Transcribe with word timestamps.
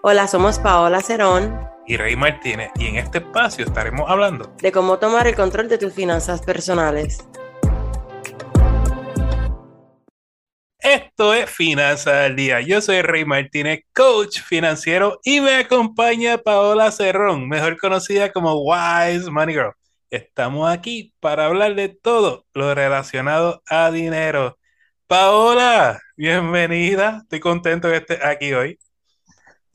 Hola, 0.00 0.28
somos 0.28 0.60
Paola 0.60 1.00
Cerón 1.00 1.58
y 1.84 1.96
Rey 1.96 2.14
Martínez 2.14 2.70
y 2.78 2.86
en 2.86 2.98
este 2.98 3.18
espacio 3.18 3.64
estaremos 3.64 4.08
hablando 4.08 4.54
de 4.62 4.70
cómo 4.70 5.00
tomar 5.00 5.26
el 5.26 5.34
control 5.34 5.68
de 5.68 5.76
tus 5.76 5.92
finanzas 5.92 6.40
personales. 6.40 7.18
Esto 10.78 11.34
es 11.34 11.50
Finanzas 11.50 12.26
al 12.26 12.36
Día. 12.36 12.60
Yo 12.60 12.80
soy 12.80 13.02
Rey 13.02 13.24
Martínez, 13.24 13.80
coach 13.92 14.40
financiero, 14.40 15.18
y 15.24 15.40
me 15.40 15.56
acompaña 15.56 16.38
Paola 16.38 16.92
Cerrón, 16.92 17.48
mejor 17.48 17.76
conocida 17.76 18.30
como 18.30 18.54
Wise 18.54 19.28
Money 19.32 19.56
Girl. 19.56 19.72
Estamos 20.10 20.70
aquí 20.70 21.12
para 21.18 21.46
hablar 21.46 21.74
de 21.74 21.88
todo 21.88 22.46
lo 22.54 22.72
relacionado 22.72 23.64
a 23.68 23.90
dinero. 23.90 24.58
Paola, 25.08 26.00
bienvenida. 26.16 27.18
Estoy 27.24 27.40
contento 27.40 27.90
que 27.90 27.96
estés 27.96 28.24
aquí 28.24 28.52
hoy. 28.52 28.78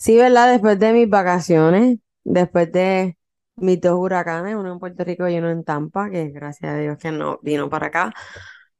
Sí, 0.03 0.17
¿verdad? 0.17 0.51
Después 0.51 0.77
de 0.79 0.91
mis 0.91 1.09
vacaciones, 1.09 1.97
después 2.25 2.69
de 2.73 3.17
mis 3.55 3.79
dos 3.79 3.97
huracanes, 3.97 4.55
uno 4.55 4.73
en 4.73 4.79
Puerto 4.79 5.05
Rico 5.05 5.29
y 5.29 5.37
uno 5.37 5.49
en 5.49 5.63
Tampa, 5.63 6.09
que 6.09 6.29
gracias 6.29 6.73
a 6.73 6.77
Dios 6.77 6.97
que 6.97 7.11
no 7.11 7.39
vino 7.41 7.69
para 7.69 7.87
acá. 7.87 8.13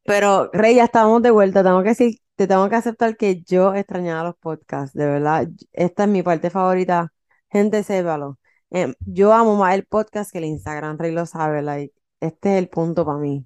Pero, 0.04 0.50
Rey, 0.54 0.76
ya 0.76 0.86
estamos 0.86 1.22
de 1.22 1.32
vuelta. 1.32 1.64
Tengo 1.64 1.82
que 1.84 1.90
decir, 1.90 2.20
te 2.36 2.46
tengo 2.48 2.70
que 2.70 2.76
aceptar 2.76 3.16
que 3.18 3.42
yo 3.44 3.74
extrañaba 3.74 4.24
los 4.24 4.36
podcasts, 4.36 4.94
de 4.98 5.06
verdad. 5.06 5.48
Esta 5.72 6.04
es 6.04 6.10
mi 6.10 6.24
parte 6.24 6.50
favorita. 6.50 7.14
Gente, 7.50 7.84
sépalo. 7.84 8.40
Em, 8.70 8.94
yo 9.00 9.34
amo 9.34 9.56
más 9.58 9.76
el 9.76 9.86
podcast 9.86 10.32
que 10.32 10.40
el 10.40 10.46
Instagram, 10.46 10.98
Rey 10.98 11.14
lo 11.14 11.26
sabe. 11.26 11.62
Like, 11.62 11.94
este 12.20 12.54
es 12.58 12.60
el 12.64 12.70
punto 12.70 13.06
para 13.06 13.20
mí. 13.20 13.46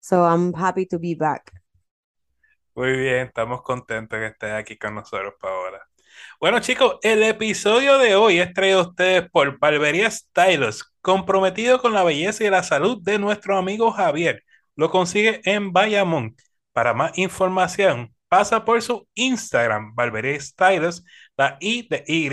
So 0.00 0.24
I'm 0.28 0.52
happy 0.54 0.86
to 0.86 1.00
be 1.00 1.16
back. 1.16 1.52
Muy 2.76 2.96
bien, 2.96 3.26
estamos 3.26 3.62
contentos 3.62 4.18
que 4.18 4.26
estés 4.26 4.52
aquí 4.52 4.78
con 4.78 4.94
nosotros, 4.94 5.34
Paola. 5.40 5.88
Bueno, 6.40 6.60
chicos, 6.60 6.96
el 7.02 7.22
episodio 7.22 7.98
de 7.98 8.16
hoy 8.16 8.38
es 8.38 8.52
traído 8.52 8.80
a 8.80 8.88
ustedes 8.88 9.30
por 9.30 9.58
Barbería 9.58 10.10
Stylos, 10.10 10.92
comprometido 11.00 11.80
con 11.80 11.92
la 11.92 12.04
belleza 12.04 12.44
y 12.44 12.50
la 12.50 12.62
salud 12.62 12.98
de 13.02 13.18
nuestro 13.18 13.56
amigo 13.56 13.90
Javier. 13.92 14.42
Lo 14.76 14.90
consigue 14.90 15.40
en 15.44 15.72
Bayamón. 15.72 16.36
Para 16.72 16.92
más 16.92 17.16
información, 17.18 18.14
pasa 18.28 18.64
por 18.64 18.82
su 18.82 19.08
Instagram, 19.14 19.94
Barbería 19.94 20.40
Stylos, 20.40 21.04
la 21.36 21.56
I 21.60 21.88
de 21.88 22.04
Y. 22.06 22.28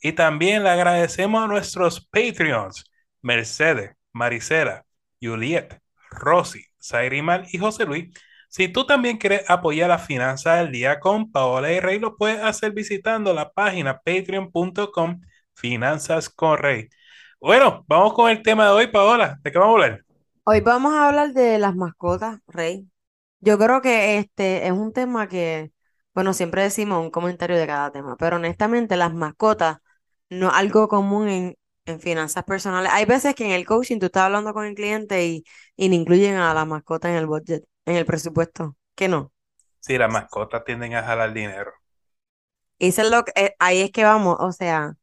Y 0.00 0.12
también 0.12 0.62
le 0.64 0.70
agradecemos 0.70 1.44
a 1.44 1.46
nuestros 1.48 2.06
Patreons, 2.08 2.84
Mercedes, 3.22 3.92
Maricela, 4.12 4.84
Juliet, 5.20 5.80
Rosy, 6.10 6.64
Sairimal 6.78 7.46
y 7.52 7.58
José 7.58 7.84
Luis 7.84 8.08
si 8.48 8.68
tú 8.68 8.86
también 8.86 9.18
quieres 9.18 9.48
apoyar 9.48 9.88
la 9.90 9.98
finanza 9.98 10.56
del 10.56 10.72
día 10.72 11.00
con 11.00 11.30
Paola 11.32 11.72
y 11.72 11.80
Rey, 11.80 11.98
lo 11.98 12.16
puedes 12.16 12.40
hacer 12.42 12.72
visitando 12.72 13.34
la 13.34 13.50
página 13.52 13.98
patreon.com 14.00 15.20
Finanzas 15.54 16.28
con 16.30 16.58
Rey. 16.58 16.88
Bueno, 17.40 17.84
vamos 17.88 18.14
con 18.14 18.30
el 18.30 18.42
tema 18.42 18.66
de 18.66 18.72
hoy, 18.72 18.86
Paola. 18.88 19.38
¿De 19.42 19.52
qué 19.52 19.58
vamos 19.58 19.80
a 19.82 19.84
hablar? 19.84 20.04
Hoy 20.44 20.60
vamos 20.60 20.94
a 20.94 21.08
hablar 21.08 21.32
de 21.34 21.58
las 21.58 21.74
mascotas, 21.76 22.40
Rey. 22.46 22.88
Yo 23.40 23.58
creo 23.58 23.82
que 23.82 24.18
este 24.18 24.66
es 24.66 24.72
un 24.72 24.92
tema 24.92 25.28
que, 25.28 25.72
bueno, 26.14 26.32
siempre 26.34 26.62
decimos 26.62 27.00
un 27.02 27.10
comentario 27.10 27.56
de 27.58 27.66
cada 27.66 27.92
tema, 27.92 28.16
pero 28.16 28.36
honestamente 28.36 28.96
las 28.96 29.14
mascotas 29.14 29.78
no 30.30 30.48
es 30.48 30.54
algo 30.54 30.88
común 30.88 31.28
en, 31.28 31.56
en 31.86 32.00
finanzas 32.00 32.44
personales. 32.44 32.90
Hay 32.92 33.04
veces 33.04 33.34
que 33.34 33.44
en 33.46 33.52
el 33.52 33.66
coaching 33.66 33.98
tú 33.98 34.06
estás 34.06 34.24
hablando 34.24 34.54
con 34.54 34.64
el 34.66 34.74
cliente 34.74 35.26
y, 35.26 35.44
y 35.76 35.92
incluyen 35.94 36.36
a 36.36 36.54
la 36.54 36.64
mascota 36.64 37.10
en 37.10 37.16
el 37.16 37.26
budget 37.26 37.64
en 37.88 37.96
el 37.96 38.06
presupuesto, 38.06 38.76
que 38.94 39.08
no. 39.08 39.32
Sí, 39.80 39.98
las 39.98 40.08
mascotas 40.12 40.62
tienden 40.64 40.94
a 40.94 41.02
jalar 41.02 41.32
dinero. 41.32 41.72
Y 42.78 42.88
es 42.88 42.98
lo 43.10 43.24
que, 43.24 43.32
eh, 43.36 43.54
ahí 43.58 43.80
es 43.80 43.90
que 43.92 44.04
vamos, 44.04 44.36
o 44.40 44.52
sea, 44.52 44.94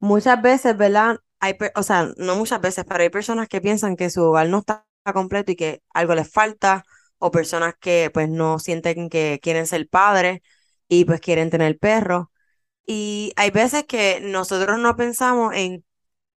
muchas 0.00 0.42
veces, 0.42 0.76
¿verdad? 0.78 1.18
Hay, 1.40 1.56
o 1.76 1.82
sea, 1.84 2.10
no 2.18 2.36
muchas 2.36 2.60
veces, 2.60 2.84
pero 2.88 3.02
hay 3.02 3.10
personas 3.10 3.48
que 3.48 3.60
piensan 3.62 3.96
que 3.96 4.10
su 4.10 4.22
hogar 4.24 4.48
no 4.48 4.60
está 4.60 4.86
completo 5.14 5.52
y 5.52 5.56
que 5.56 5.82
algo 5.94 6.14
les 6.14 6.30
falta, 6.32 6.84
o 7.18 7.30
personas 7.32 7.74
que 7.80 8.10
pues 8.14 8.28
no 8.30 8.58
sienten 8.60 9.08
que 9.10 9.40
quieren 9.42 9.66
ser 9.66 9.88
padres 9.88 10.40
y 10.88 11.04
pues 11.06 11.20
quieren 11.20 11.50
tener 11.50 11.78
perro. 11.78 12.32
Y 12.86 13.32
hay 13.36 13.50
veces 13.50 13.84
que 13.86 14.20
nosotros 14.22 14.78
no 14.80 14.96
pensamos 14.96 15.54
en, 15.54 15.84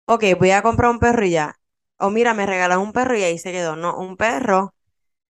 ok, 0.06 0.24
voy 0.38 0.52
a 0.52 0.62
comprar 0.62 0.90
un 0.90 0.98
perro 1.00 1.24
y 1.26 1.32
ya. 1.32 1.56
O 1.98 2.10
mira, 2.10 2.34
me 2.34 2.46
regalan 2.46 2.80
un 2.80 2.92
perro 2.92 3.16
y 3.18 3.24
ahí 3.24 3.38
se 3.38 3.52
quedó. 3.52 3.76
No, 3.76 3.96
un 3.98 4.16
perro 4.16 4.74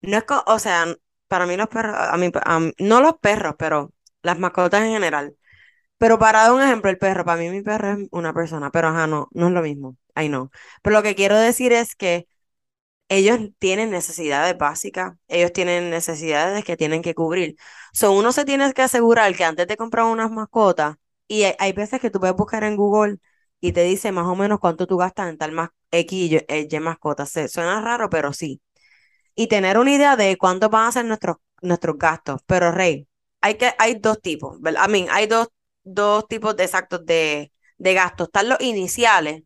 no 0.01 0.17
es, 0.17 0.23
o 0.45 0.59
sea, 0.59 0.85
para 1.27 1.45
mí 1.45 1.55
los 1.57 1.67
perros, 1.69 1.95
a 1.97 2.17
mí, 2.17 2.31
no 2.79 3.01
los 3.01 3.15
perros, 3.19 3.55
pero 3.57 3.93
las 4.23 4.39
mascotas 4.39 4.83
en 4.83 4.91
general. 4.93 5.35
Pero 5.97 6.19
para 6.19 6.43
dar 6.43 6.53
un 6.53 6.61
ejemplo, 6.61 6.91
el 6.91 6.97
perro, 6.97 7.25
para 7.25 7.39
mí 7.41 7.49
mi 7.49 7.61
perro 7.63 7.93
es 7.93 8.09
una 8.11 8.33
persona, 8.33 8.71
pero 8.71 8.89
ajá, 8.89 9.07
no, 9.07 9.29
no 9.33 9.47
es 9.47 9.53
lo 9.53 9.61
mismo. 9.61 9.97
Ahí 10.15 10.29
no. 10.29 10.51
Pero 10.81 10.97
lo 10.97 11.03
que 11.03 11.15
quiero 11.15 11.37
decir 11.37 11.73
es 11.73 11.95
que 11.95 12.27
ellos 13.09 13.39
tienen 13.59 13.91
necesidades 13.91 14.57
básicas, 14.57 15.15
ellos 15.27 15.53
tienen 15.53 15.89
necesidades 15.89 16.63
que 16.65 16.77
tienen 16.77 17.01
que 17.01 17.15
cubrir. 17.15 17.55
So, 17.93 18.11
uno 18.13 18.31
se 18.31 18.45
tiene 18.45 18.71
que 18.73 18.83
asegurar 18.83 19.35
que 19.35 19.45
antes 19.45 19.67
de 19.67 19.77
comprar 19.77 20.05
unas 20.05 20.31
mascotas, 20.31 20.97
y 21.27 21.43
hay, 21.59 21.73
veces 21.73 22.01
que 22.01 22.09
tú 22.11 22.19
puedes 22.19 22.35
buscar 22.35 22.63
en 22.63 22.75
Google 22.75 23.17
y 23.61 23.73
te 23.73 23.83
dice 23.83 24.11
más 24.11 24.27
o 24.27 24.35
menos 24.35 24.59
cuánto 24.59 24.87
tú 24.87 24.97
gastas 24.97 25.29
en 25.29 25.37
tal 25.37 25.51
más 25.51 25.69
X 25.91 26.31
y 26.31 26.75
Y 26.75 26.79
mascotas. 26.79 27.31
Suena 27.49 27.81
raro, 27.81 28.09
pero 28.09 28.33
sí 28.33 28.61
y 29.35 29.47
tener 29.47 29.77
una 29.77 29.91
idea 29.93 30.15
de 30.15 30.37
cuánto 30.37 30.69
van 30.69 30.87
a 30.87 30.91
ser 30.91 31.05
nuestros, 31.05 31.37
nuestros 31.61 31.97
gastos. 31.97 32.41
Pero, 32.45 32.71
Rey, 32.71 33.07
hay, 33.41 33.55
que, 33.55 33.73
hay 33.79 33.95
dos 33.95 34.21
tipos, 34.21 34.59
¿verdad? 34.61 34.85
I 34.87 34.91
mean, 34.91 35.07
hay 35.11 35.27
dos, 35.27 35.47
dos 35.83 36.27
tipos 36.27 36.55
de 36.55 36.63
exactos 36.65 37.05
de, 37.05 37.51
de 37.77 37.93
gastos. 37.93 38.27
Están 38.27 38.49
los 38.49 38.59
iniciales, 38.61 39.43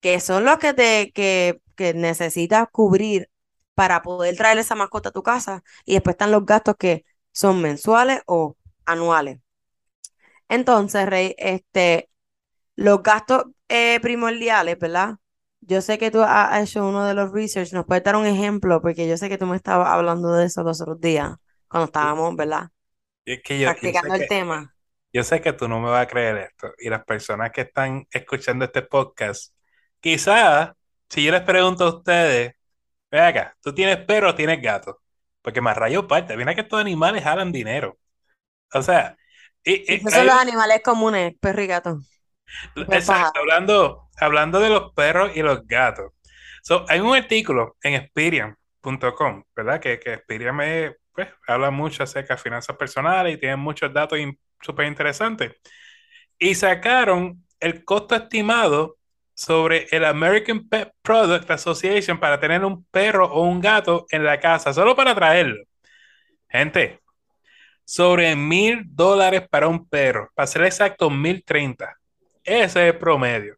que 0.00 0.20
son 0.20 0.44
los 0.44 0.58
que, 0.58 0.74
te, 0.74 1.12
que, 1.12 1.60
que 1.76 1.94
necesitas 1.94 2.68
cubrir 2.72 3.30
para 3.74 4.02
poder 4.02 4.36
traer 4.36 4.58
esa 4.58 4.74
mascota 4.74 5.10
a 5.10 5.12
tu 5.12 5.22
casa. 5.22 5.62
Y 5.84 5.94
después 5.94 6.14
están 6.14 6.32
los 6.32 6.46
gastos 6.46 6.76
que 6.78 7.04
son 7.32 7.60
mensuales 7.62 8.22
o 8.26 8.56
anuales. 8.86 9.40
Entonces, 10.48 11.06
Rey, 11.06 11.34
este, 11.38 12.10
los 12.76 13.02
gastos 13.02 13.46
eh, 13.68 14.00
primordiales, 14.02 14.78
¿verdad? 14.78 15.16
Yo 15.64 15.80
sé 15.80 15.96
que 15.96 16.10
tú 16.10 16.20
has 16.22 16.60
hecho 16.60 16.86
uno 16.86 17.04
de 17.06 17.14
los 17.14 17.30
research, 17.30 17.72
¿nos 17.72 17.86
puedes 17.86 18.02
dar 18.02 18.16
un 18.16 18.26
ejemplo? 18.26 18.82
Porque 18.82 19.08
yo 19.08 19.16
sé 19.16 19.28
que 19.28 19.38
tú 19.38 19.46
me 19.46 19.56
estabas 19.56 19.88
hablando 19.88 20.32
de 20.32 20.46
eso 20.46 20.64
los 20.64 20.80
otros 20.80 21.00
días, 21.00 21.36
cuando 21.68 21.86
estábamos, 21.86 22.34
¿verdad? 22.34 22.68
Es 23.24 23.42
que 23.44 23.60
yo, 23.60 23.68
Practicando 23.68 24.14
el 24.14 24.26
tema. 24.26 24.74
Yo 25.12 25.22
sé 25.22 25.40
que 25.40 25.52
tú 25.52 25.68
no 25.68 25.78
me 25.78 25.88
vas 25.88 26.02
a 26.02 26.08
creer 26.08 26.36
esto, 26.38 26.72
y 26.78 26.88
las 26.88 27.04
personas 27.04 27.52
que 27.52 27.60
están 27.60 28.06
escuchando 28.10 28.64
este 28.64 28.82
podcast, 28.82 29.54
quizás, 30.00 30.72
si 31.08 31.22
yo 31.22 31.30
les 31.30 31.42
pregunto 31.42 31.84
a 31.84 31.96
ustedes, 31.96 32.54
ve 33.10 33.20
acá, 33.20 33.56
¿tú 33.62 33.72
tienes 33.72 33.98
perro 33.98 34.30
o 34.30 34.34
tienes 34.34 34.60
gato? 34.60 35.00
Porque 35.42 35.60
más 35.60 35.76
rayo 35.76 36.08
parte, 36.08 36.34
viene 36.34 36.56
que 36.56 36.62
estos 36.62 36.80
animales 36.80 37.22
jalan 37.22 37.52
dinero. 37.52 37.98
O 38.72 38.82
sea, 38.82 39.16
y, 39.62 39.94
Esos 39.94 40.12
son 40.12 40.26
los 40.26 40.34
animales 40.34 40.80
comunes, 40.82 41.34
perro 41.40 41.62
y 41.62 41.66
gato. 41.68 42.00
Exacto, 42.74 43.38
hablando, 43.38 44.08
hablando 44.22 44.60
de 44.60 44.70
los 44.70 44.92
perros 44.92 45.32
y 45.34 45.42
los 45.42 45.66
gatos. 45.66 46.12
So, 46.62 46.84
hay 46.88 47.00
un 47.00 47.14
artículo 47.14 47.76
en 47.82 47.94
Experian.com, 47.94 49.44
¿verdad? 49.54 49.80
Que, 49.80 49.98
que 49.98 50.22
pues, 51.12 51.28
habla 51.46 51.70
mucho 51.70 52.02
acerca 52.04 52.34
de 52.36 52.42
finanzas 52.42 52.76
personales 52.76 53.34
y 53.34 53.38
tiene 53.38 53.56
muchos 53.56 53.92
datos 53.92 54.18
súper 54.60 54.86
interesantes. 54.86 55.52
Y 56.38 56.54
sacaron 56.54 57.44
el 57.60 57.84
costo 57.84 58.14
estimado 58.14 58.96
sobre 59.34 59.86
el 59.90 60.04
American 60.04 60.68
Pet 60.68 60.92
Product 61.02 61.50
Association 61.50 62.18
para 62.18 62.38
tener 62.38 62.64
un 62.64 62.84
perro 62.86 63.26
o 63.26 63.42
un 63.42 63.60
gato 63.60 64.06
en 64.10 64.24
la 64.24 64.38
casa, 64.38 64.72
solo 64.72 64.94
para 64.94 65.14
traerlo. 65.14 65.64
Gente, 66.48 67.00
sobre 67.84 68.36
mil 68.36 68.82
dólares 68.84 69.48
para 69.50 69.68
un 69.68 69.88
perro, 69.88 70.30
para 70.34 70.46
ser 70.46 70.64
exacto, 70.64 71.10
mil 71.10 71.42
treinta. 71.44 71.96
Ese 72.44 72.88
es 72.88 72.94
el 72.94 72.98
promedio. 72.98 73.56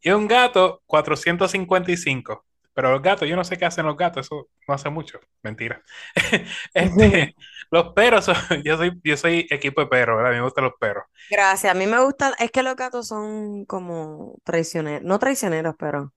Y 0.00 0.10
un 0.10 0.26
gato, 0.26 0.82
455. 0.86 2.44
Pero 2.72 2.92
los 2.92 3.02
gatos, 3.02 3.28
yo 3.28 3.34
no 3.34 3.42
sé 3.42 3.56
qué 3.56 3.64
hacen 3.64 3.86
los 3.86 3.96
gatos, 3.96 4.26
eso 4.26 4.48
no 4.68 4.74
hace 4.74 4.88
mucho. 4.88 5.18
Mentira. 5.42 5.82
este, 6.74 7.34
los 7.70 7.92
perros, 7.92 8.26
yo 8.64 8.76
soy, 8.76 8.92
yo 9.02 9.16
soy 9.16 9.46
equipo 9.50 9.80
de 9.80 9.88
perros, 9.88 10.24
A 10.24 10.30
mí 10.30 10.36
me 10.36 10.42
gustan 10.42 10.64
los 10.64 10.74
perros. 10.78 11.04
Gracias, 11.28 11.72
a 11.72 11.76
mí 11.76 11.86
me 11.86 12.00
gustan, 12.02 12.34
es 12.38 12.52
que 12.52 12.62
los 12.62 12.76
gatos 12.76 13.08
son 13.08 13.64
como 13.64 14.36
traicioneros, 14.44 15.02
no 15.02 15.18
traicioneros, 15.18 15.74
pero 15.76 16.12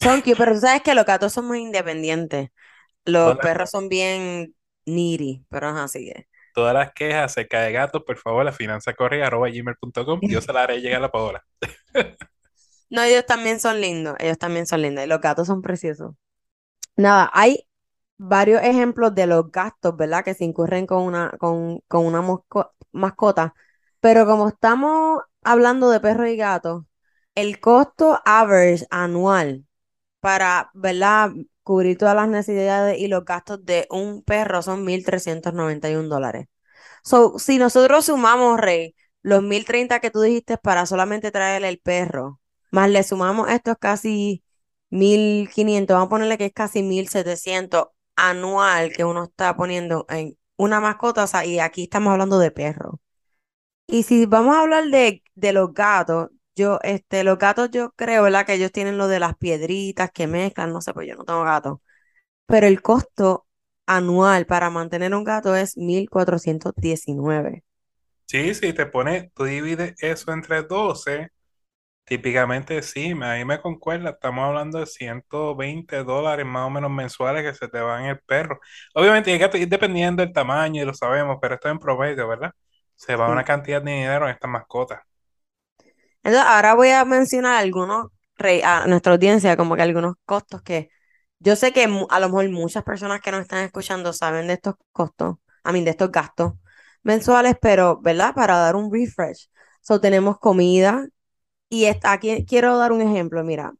son 0.00 0.20
cute, 0.20 0.36
pero 0.36 0.54
tú 0.54 0.60
sabes 0.60 0.82
que 0.82 0.94
los 0.94 1.04
gatos 1.04 1.32
son 1.32 1.46
muy 1.46 1.60
independientes. 1.60 2.50
Los 3.04 3.36
perros 3.38 3.70
son 3.70 3.88
bien 3.88 4.54
needy, 4.84 5.44
pero 5.48 5.70
es 5.70 5.76
así 5.76 6.04
que 6.04 6.28
todas 6.56 6.72
las 6.72 6.92
quejas 6.94 7.32
acerca 7.32 7.60
de 7.60 7.70
gatos, 7.70 8.02
por 8.02 8.16
favor, 8.16 8.42
la 8.42 8.50
finanza 8.50 8.94
corre 8.94 9.22
arroba 9.22 9.50
gmail.com. 9.50 10.20
Yo 10.22 10.40
se 10.40 10.52
la 10.54 10.62
haré 10.62 10.80
llegar 10.80 11.00
a 11.00 11.02
la 11.02 11.12
Paola. 11.12 11.44
no, 12.90 13.02
ellos 13.02 13.26
también 13.26 13.60
son 13.60 13.80
lindos. 13.80 14.16
Ellos 14.18 14.38
también 14.38 14.66
son 14.66 14.82
lindos. 14.82 15.04
Y 15.04 15.08
los 15.08 15.20
gatos 15.20 15.46
son 15.46 15.62
preciosos. 15.62 16.14
Nada, 16.96 17.30
hay 17.34 17.68
varios 18.18 18.62
ejemplos 18.62 19.14
de 19.14 19.26
los 19.26 19.50
gastos, 19.50 19.96
¿verdad? 19.96 20.24
Que 20.24 20.34
se 20.34 20.44
incurren 20.44 20.86
con 20.86 21.02
una, 21.02 21.30
con, 21.38 21.80
con 21.88 22.06
una 22.06 22.22
mascota. 22.92 23.54
Pero 24.00 24.26
como 24.26 24.48
estamos 24.48 25.22
hablando 25.42 25.90
de 25.90 26.00
perro 26.00 26.26
y 26.28 26.36
gato, 26.36 26.86
el 27.34 27.60
costo 27.60 28.20
average 28.24 28.86
anual 28.90 29.66
para, 30.20 30.70
¿verdad? 30.74 31.30
cubrir 31.66 31.98
todas 31.98 32.14
las 32.14 32.28
necesidades 32.28 32.98
y 33.00 33.08
los 33.08 33.24
gastos 33.24 33.64
de 33.66 33.88
un 33.90 34.22
perro 34.22 34.62
son 34.62 34.84
1.391 34.84 36.08
dólares. 36.08 36.46
So, 37.04 37.38
si 37.40 37.58
nosotros 37.58 38.06
sumamos, 38.06 38.60
Rey, 38.60 38.94
los 39.22 39.42
1.030 39.42 40.00
que 40.00 40.10
tú 40.12 40.20
dijiste 40.22 40.58
para 40.58 40.86
solamente 40.86 41.32
traerle 41.32 41.68
el 41.70 41.80
perro, 41.80 42.40
más 42.70 42.90
le 42.90 43.02
sumamos 43.02 43.48
estos 43.50 43.76
casi 43.80 44.42
1.500, 44.90 45.94
vamos 45.94 46.06
a 46.08 46.10
ponerle 46.10 46.38
que 46.38 46.46
es 46.46 46.52
casi 46.52 46.82
1.700 46.82 47.86
anual 48.16 48.92
que 48.92 49.04
uno 49.04 49.24
está 49.24 49.56
poniendo 49.56 50.06
en 50.08 50.38
una 50.56 50.80
mascota, 50.80 51.24
o 51.24 51.26
sea, 51.26 51.44
y 51.44 51.58
aquí 51.60 51.84
estamos 51.84 52.12
hablando 52.12 52.38
de 52.38 52.50
perro. 52.50 53.00
Y 53.86 54.02
si 54.04 54.26
vamos 54.26 54.56
a 54.56 54.60
hablar 54.62 54.84
de, 54.90 55.22
de 55.34 55.52
los 55.52 55.72
gatos, 55.74 56.30
yo, 56.56 56.78
este, 56.82 57.24
los 57.24 57.38
gatos 57.38 57.70
yo 57.70 57.92
creo, 57.92 58.22
¿verdad? 58.24 58.46
Que 58.46 58.54
ellos 58.54 58.72
tienen 58.72 58.98
lo 58.98 59.08
de 59.08 59.20
las 59.20 59.36
piedritas 59.36 60.10
que 60.12 60.26
mezclan, 60.26 60.72
no 60.72 60.80
sé, 60.80 60.92
pues 60.94 61.08
yo 61.08 61.14
no 61.16 61.24
tengo 61.24 61.44
gato. 61.44 61.82
Pero 62.46 62.66
el 62.68 62.82
costo 62.82 63.46
anual 63.86 64.46
para 64.46 64.70
mantener 64.70 65.14
un 65.14 65.24
gato 65.24 65.56
es 65.56 65.76
1.419. 65.76 67.64
Sí, 68.26 68.54
sí, 68.54 68.72
te 68.72 68.86
pone, 68.86 69.30
tú 69.34 69.44
divides 69.44 69.94
eso 69.98 70.32
entre 70.32 70.62
12, 70.62 71.30
típicamente 72.06 72.82
sí, 72.82 73.10
a 73.10 73.34
mí 73.34 73.44
me 73.44 73.60
concuerda, 73.60 74.10
estamos 74.10 74.44
hablando 74.44 74.78
de 74.78 74.86
120 74.86 76.04
dólares 76.04 76.46
más 76.46 76.66
o 76.66 76.70
menos 76.70 76.90
mensuales 76.90 77.42
que 77.42 77.52
se 77.52 77.68
te 77.68 77.80
van 77.80 78.04
el 78.04 78.20
perro. 78.20 78.60
Obviamente 78.94 79.32
hay 79.32 79.50
que 79.50 79.58
ir 79.58 79.68
dependiendo 79.68 80.22
del 80.22 80.32
tamaño 80.32 80.82
y 80.82 80.86
lo 80.86 80.94
sabemos, 80.94 81.38
pero 81.42 81.56
esto 81.56 81.68
es 81.68 81.72
en 81.72 81.80
promedio, 81.80 82.28
¿verdad? 82.28 82.52
Se 82.94 83.16
va 83.16 83.28
una 83.28 83.44
cantidad 83.44 83.82
de 83.82 83.90
dinero 83.90 84.26
en 84.26 84.34
estas 84.34 84.50
mascotas. 84.50 85.00
Entonces, 86.22 86.48
ahora 86.48 86.74
voy 86.74 86.90
a 86.90 87.04
mencionar 87.04 87.56
algunos, 87.56 88.06
a 88.64 88.86
nuestra 88.86 89.12
audiencia, 89.12 89.56
como 89.56 89.74
que 89.74 89.82
algunos 89.82 90.14
costos 90.24 90.62
que 90.62 90.88
yo 91.40 91.56
sé 91.56 91.72
que 91.72 91.84
a 91.84 92.20
lo 92.20 92.28
mejor 92.28 92.48
muchas 92.50 92.84
personas 92.84 93.20
que 93.20 93.32
nos 93.32 93.40
están 93.40 93.64
escuchando 93.64 94.12
saben 94.12 94.46
de 94.46 94.54
estos 94.54 94.76
costos, 94.92 95.36
a 95.64 95.72
mí 95.72 95.82
de 95.84 95.90
estos 95.90 96.10
gastos 96.12 96.54
mensuales, 97.02 97.56
pero, 97.60 98.00
¿verdad? 98.00 98.32
Para 98.34 98.56
dar 98.58 98.76
un 98.76 98.92
refresh. 98.92 99.48
So, 99.80 100.00
tenemos 100.00 100.38
comida 100.38 101.06
y 101.68 101.86
aquí 101.86 102.44
quiero 102.46 102.76
dar 102.78 102.92
un 102.92 103.02
ejemplo, 103.02 103.42
mira. 103.44 103.74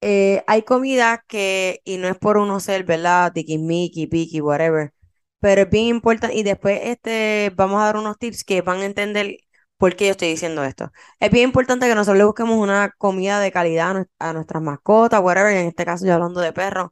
Eh, 0.00 0.44
hay 0.46 0.62
comida 0.62 1.24
que, 1.28 1.80
y 1.84 1.98
no 1.98 2.08
es 2.08 2.18
por 2.18 2.36
uno 2.38 2.60
ser, 2.60 2.84
¿verdad? 2.84 3.32
Mickey, 3.34 4.06
piki, 4.06 4.40
whatever, 4.40 4.92
pero 5.40 5.62
es 5.62 5.70
bien 5.70 5.86
importante, 5.86 6.36
y 6.36 6.42
después 6.42 6.80
este, 6.84 7.52
vamos 7.56 7.80
a 7.80 7.86
dar 7.86 7.96
unos 7.96 8.18
tips 8.18 8.44
que 8.44 8.62
van 8.62 8.80
a 8.80 8.86
entender 8.86 9.38
¿Por 9.76 9.96
qué 9.96 10.06
yo 10.06 10.10
estoy 10.12 10.28
diciendo 10.28 10.64
esto? 10.64 10.92
Es 11.20 11.30
bien 11.30 11.44
importante 11.48 11.86
que 11.86 11.94
nosotros 11.94 12.16
le 12.18 12.24
busquemos 12.24 12.56
una 12.58 12.90
comida 12.96 13.40
de 13.40 13.52
calidad 13.52 14.06
a, 14.18 14.32
nuestras 14.32 14.62
mascotas, 14.62 15.20
whatever, 15.20 15.54
en 15.54 15.66
este 15.68 15.84
caso 15.84 16.06
yo 16.06 16.14
hablando 16.14 16.40
de 16.40 16.52
perros, 16.52 16.90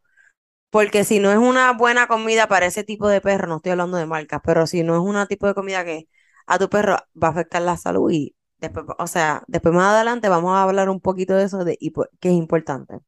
porque 0.70 1.04
si 1.04 1.20
no 1.20 1.32
es 1.32 1.38
una 1.38 1.72
buena 1.74 2.08
comida 2.08 2.48
para 2.48 2.66
ese 2.66 2.84
tipo 2.84 3.08
de 3.08 3.20
perro, 3.20 3.48
no 3.48 3.56
estoy 3.56 3.72
hablando 3.72 3.98
de 3.98 4.06
marcas, 4.06 4.40
pero 4.44 4.66
si 4.66 4.82
no 4.84 4.94
es 4.96 5.02
un 5.02 5.26
tipo 5.28 5.46
de 5.46 5.54
comida 5.54 5.84
que 5.84 6.08
a 6.46 6.58
tu 6.58 6.68
perro 6.70 6.98
va 7.22 7.28
a 7.28 7.30
afectar 7.32 7.62
la 7.62 7.76
salud 7.76 8.10
y 8.12 8.36
después, 8.62 8.86
o 8.98 9.06
sea, 9.06 9.44
después 9.48 9.74
más 9.74 9.94
adelante 9.94 10.28
vamos 10.30 10.52
a 10.54 10.62
hablar 10.62 10.88
un 10.90 11.00
poquito 11.00 11.34
de 11.34 11.44
eso 11.44 11.64
de 11.64 11.76
y 11.80 11.92
que 12.20 12.28
es 12.30 12.34
importante. 12.34 13.00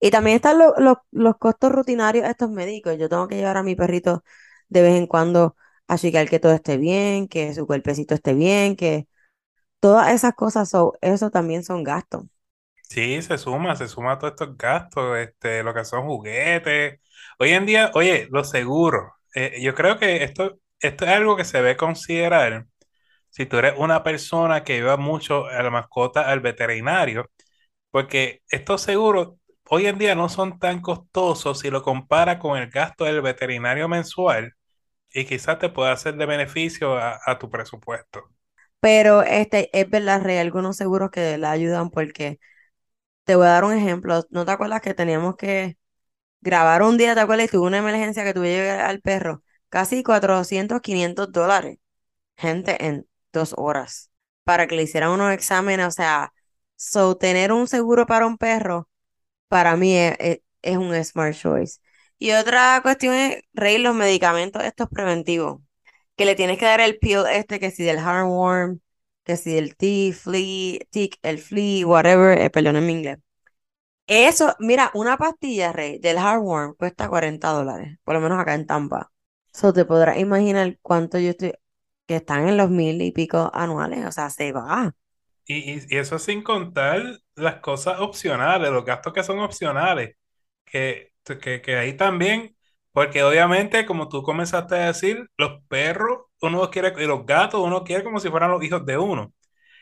Y 0.00 0.10
también 0.10 0.36
están 0.36 0.58
los 1.12 1.36
costos 1.38 1.72
rutinarios 1.72 2.28
estos 2.28 2.50
médicos. 2.50 2.96
Yo 2.98 3.08
tengo 3.08 3.28
que 3.28 3.36
llevar 3.36 3.56
a 3.56 3.62
mi 3.64 3.74
perrito 3.76 4.24
de 4.68 4.82
vez 4.82 4.94
en 4.96 5.06
cuando 5.06 5.56
achicar 5.88 6.28
que 6.28 6.40
todo 6.40 6.52
esté 6.52 6.76
bien, 6.78 7.28
que 7.28 7.54
su 7.54 7.66
cuerpecito 7.66 8.14
esté 8.14 8.34
bien, 8.34 8.76
que 8.76 9.08
todas 9.80 10.12
esas 10.12 10.34
cosas, 10.34 10.70
son, 10.70 10.92
eso 11.02 11.30
también 11.30 11.64
son 11.64 11.84
gastos. 11.84 12.24
Sí, 12.82 13.20
se 13.22 13.36
suma, 13.38 13.76
se 13.76 13.86
suma 13.88 14.12
a 14.12 14.18
todos 14.18 14.32
estos 14.32 14.56
gastos, 14.56 15.18
este, 15.18 15.62
lo 15.62 15.74
que 15.74 15.84
son 15.84 16.06
juguetes. 16.06 17.00
Hoy 17.38 17.50
en 17.50 17.66
día, 17.66 17.90
oye, 17.94 18.28
los 18.30 18.48
seguros. 18.50 19.12
Eh, 19.34 19.60
yo 19.62 19.74
creo 19.74 19.98
que 19.98 20.24
esto, 20.24 20.58
esto 20.80 21.04
es 21.04 21.10
algo 21.10 21.36
que 21.36 21.44
se 21.44 21.60
ve 21.60 21.76
considerar 21.76 22.66
si 23.30 23.46
tú 23.46 23.58
eres 23.58 23.74
una 23.76 24.02
persona 24.02 24.64
que 24.64 24.76
lleva 24.76 24.96
mucho 24.96 25.46
a 25.46 25.62
la 25.62 25.70
mascota 25.70 26.28
al 26.30 26.40
veterinario, 26.40 27.30
porque 27.90 28.42
estos 28.50 28.82
seguros 28.82 29.34
hoy 29.68 29.86
en 29.86 29.98
día 29.98 30.14
no 30.14 30.28
son 30.28 30.58
tan 30.58 30.80
costosos 30.80 31.60
si 31.60 31.70
lo 31.70 31.82
compara 31.82 32.38
con 32.38 32.58
el 32.58 32.70
gasto 32.70 33.04
del 33.04 33.20
veterinario 33.22 33.88
mensual 33.88 34.54
y 35.12 35.24
quizás 35.24 35.58
te 35.58 35.68
pueda 35.68 35.92
hacer 35.92 36.16
de 36.16 36.26
beneficio 36.26 36.96
a, 36.96 37.38
tu 37.38 37.50
presupuesto. 37.50 38.24
Pero 38.80 39.22
este, 39.22 39.70
es 39.78 39.88
verdad, 39.88 40.24
hay 40.26 40.38
algunos 40.38 40.76
seguros 40.76 41.10
que 41.10 41.38
le 41.38 41.46
ayudan 41.46 41.90
porque 41.90 42.38
te 43.24 43.36
voy 43.36 43.46
a 43.46 43.50
dar 43.50 43.64
un 43.64 43.74
ejemplo. 43.74 44.24
¿No 44.30 44.44
te 44.44 44.52
acuerdas 44.52 44.80
que 44.82 44.94
teníamos 44.94 45.36
que 45.36 45.76
grabar 46.40 46.82
un 46.82 46.98
día, 46.98 47.14
te 47.14 47.20
acuerdas? 47.20 47.46
Y 47.48 47.50
tuve 47.50 47.66
una 47.66 47.78
emergencia 47.78 48.24
que 48.24 48.34
tuve 48.34 48.48
que 48.48 48.62
llevar 48.62 48.80
al 48.80 49.00
perro. 49.00 49.42
Casi 49.68 50.02
400, 50.02 50.80
500 50.80 51.32
dólares. 51.32 51.78
Gente, 52.36 52.86
en 52.86 53.06
dos 53.38 53.54
horas. 53.56 54.10
Para 54.44 54.66
que 54.66 54.76
le 54.76 54.82
hicieran 54.84 55.10
unos 55.10 55.32
exámenes. 55.32 55.86
O 55.86 55.90
sea, 55.90 56.32
so, 56.76 57.16
tener 57.16 57.52
un 57.52 57.66
seguro 57.68 58.06
para 58.06 58.26
un 58.26 58.38
perro, 58.38 58.88
para 59.48 59.76
mí 59.76 59.94
es 60.62 60.76
un 60.76 60.94
smart 61.04 61.34
choice. 61.34 61.80
Y 62.18 62.32
otra 62.32 62.80
cuestión 62.82 63.14
es 63.14 63.42
reír 63.52 63.80
los 63.80 63.94
medicamentos 63.94 64.64
estos 64.64 64.88
preventivos, 64.88 65.60
que 66.16 66.24
le 66.24 66.34
tienes 66.34 66.58
que 66.58 66.64
dar 66.64 66.80
el 66.80 66.98
pill 66.98 67.24
este, 67.30 67.60
que 67.60 67.70
si 67.70 67.84
del 67.84 67.98
heartworm, 67.98 68.80
que 69.24 69.36
si 69.36 69.52
del 69.54 69.76
T-flea, 69.76 70.80
tick, 70.90 71.18
el 71.22 71.38
flea, 71.38 71.86
whatever, 71.86 72.38
eh, 72.38 72.50
perdón 72.50 72.76
en 72.76 72.90
inglés. 72.90 73.18
Eso, 74.06 74.56
mira, 74.58 74.90
una 74.94 75.18
pastilla, 75.18 75.72
Rey, 75.72 75.98
del 75.98 76.16
heartworm 76.16 76.74
cuesta 76.76 77.08
40 77.08 77.50
dólares, 77.50 77.98
por 78.04 78.14
lo 78.14 78.20
menos 78.20 78.40
acá 78.40 78.54
en 78.54 78.66
Tampa. 78.66 79.12
Eso 79.52 79.72
te 79.72 79.84
podrás 79.84 80.18
imaginar 80.18 80.78
cuánto 80.82 81.18
yo 81.18 81.30
estoy, 81.30 81.52
que 82.08 82.16
están 82.16 82.48
en 82.48 82.56
los 82.56 82.70
mil 82.70 83.00
y 83.00 83.12
pico 83.12 83.52
anuales, 83.54 84.04
o 84.04 84.10
sea, 84.10 84.30
se 84.30 84.50
va. 84.50 84.92
Y, 85.46 85.94
y 85.94 85.96
eso 85.96 86.18
sin 86.18 86.42
contar 86.42 87.20
las 87.36 87.60
cosas 87.60 88.00
opcionales, 88.00 88.72
los 88.72 88.84
gastos 88.84 89.12
que 89.12 89.22
son 89.22 89.38
opcionales, 89.38 90.16
que 90.64 91.12
que, 91.36 91.60
que 91.60 91.76
ahí 91.76 91.94
también, 91.94 92.56
porque 92.92 93.22
obviamente, 93.22 93.84
como 93.84 94.08
tú 94.08 94.22
comenzaste 94.22 94.76
a 94.76 94.86
decir, 94.86 95.28
los 95.36 95.62
perros, 95.68 96.22
uno 96.40 96.70
quiere, 96.70 96.94
y 97.02 97.06
los 97.06 97.26
gatos, 97.26 97.60
uno 97.60 97.84
quiere 97.84 98.04
como 98.04 98.20
si 98.20 98.30
fueran 98.30 98.50
los 98.50 98.62
hijos 98.64 98.86
de 98.86 98.96
uno. 98.96 99.32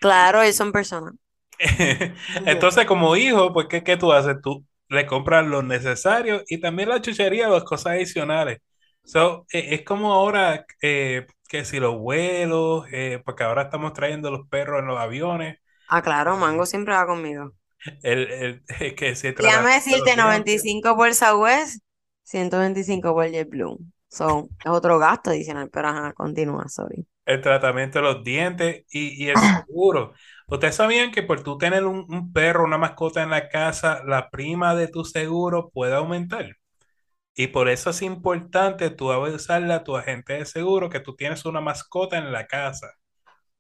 Claro, 0.01 0.43
ellos 0.43 0.57
son 0.57 0.73
personas. 0.73 1.15
Entonces, 2.47 2.85
como 2.87 3.17
hijo, 3.17 3.53
pues, 3.53 3.67
¿qué, 3.69 3.83
¿qué, 3.83 3.97
tú 3.97 4.13
haces? 4.13 4.37
Tú 4.43 4.65
le 4.89 5.07
compras 5.07 5.47
lo 5.47 5.63
necesario 5.63 6.43
y 6.49 6.61
también 6.61 6.89
la 6.89 7.01
chuchería, 7.01 7.49
las 7.49 7.65
cosas 7.65 7.93
adicionales. 7.93 8.59
So, 9.05 9.47
e, 9.53 9.75
es 9.75 9.83
como 9.83 10.13
ahora 10.13 10.67
eh, 10.83 11.27
que 11.47 11.65
si 11.65 11.81
los 11.81 11.97
vuelos, 11.97 12.85
eh, 12.93 13.23
porque 13.25 13.45
ahora 13.45 13.63
estamos 13.63 13.93
trayendo 13.93 14.31
los 14.31 14.49
perros 14.49 14.81
en 14.81 14.87
los 14.87 14.99
aviones. 14.99 15.59
Ah, 15.89 16.03
claro, 16.03 16.37
Mango 16.37 16.67
siempre 16.67 16.95
va 16.95 17.07
conmigo. 17.07 17.53
El, 18.03 18.63
el, 18.79 18.95
que 18.97 19.15
se 19.15 19.33
Déjame 19.33 19.75
decirte 19.75 20.17
95 20.17 20.97
por 20.97 21.15
Southwest, 21.15 21.83
125 22.25 23.13
por 23.13 23.29
JetBlue. 23.31 23.79
Son, 24.09 24.49
es 24.65 24.71
otro 24.71 24.99
gasto 24.99 25.31
adicional, 25.31 25.69
pero 25.71 25.89
ajá, 25.89 26.13
continúa, 26.13 26.69
sorry. 26.69 27.07
El 27.25 27.41
tratamiento 27.41 27.99
de 27.99 28.05
los 28.05 28.25
dientes 28.25 28.85
y, 28.91 29.25
y 29.25 29.29
el 29.29 29.37
seguro. 29.37 30.13
¿Ustedes 30.47 30.77
sabían 30.77 31.11
que 31.11 31.23
por 31.23 31.43
tú 31.43 31.59
tener 31.59 31.85
un, 31.85 32.07
un, 32.09 32.33
perro, 32.33 32.65
una 32.65 32.79
mascota 32.79 33.23
en 33.23 33.31
la 33.31 33.49
casa, 33.49 34.03
la 34.05 34.31
prima 34.31 34.75
de 34.77 34.89
tu 34.89 35.05
seguro 35.05 35.71
puede 35.71 35.95
aumentar? 35.95 36.57
Y 37.37 37.49
por 37.49 37.69
eso 37.69 37.91
es 37.91 38.03
importante 38.03 38.91
tú 38.91 39.13
avisarle 39.13 39.75
a 39.75 39.85
tu 39.85 39.97
agente 39.97 40.35
de 40.35 40.47
seguro 40.47 40.91
que 40.91 41.01
tú 41.01 41.15
tienes 41.15 41.45
una 41.45 41.61
mascota 41.61 42.19
en 42.19 42.33
la 42.33 42.47
casa. 42.49 42.95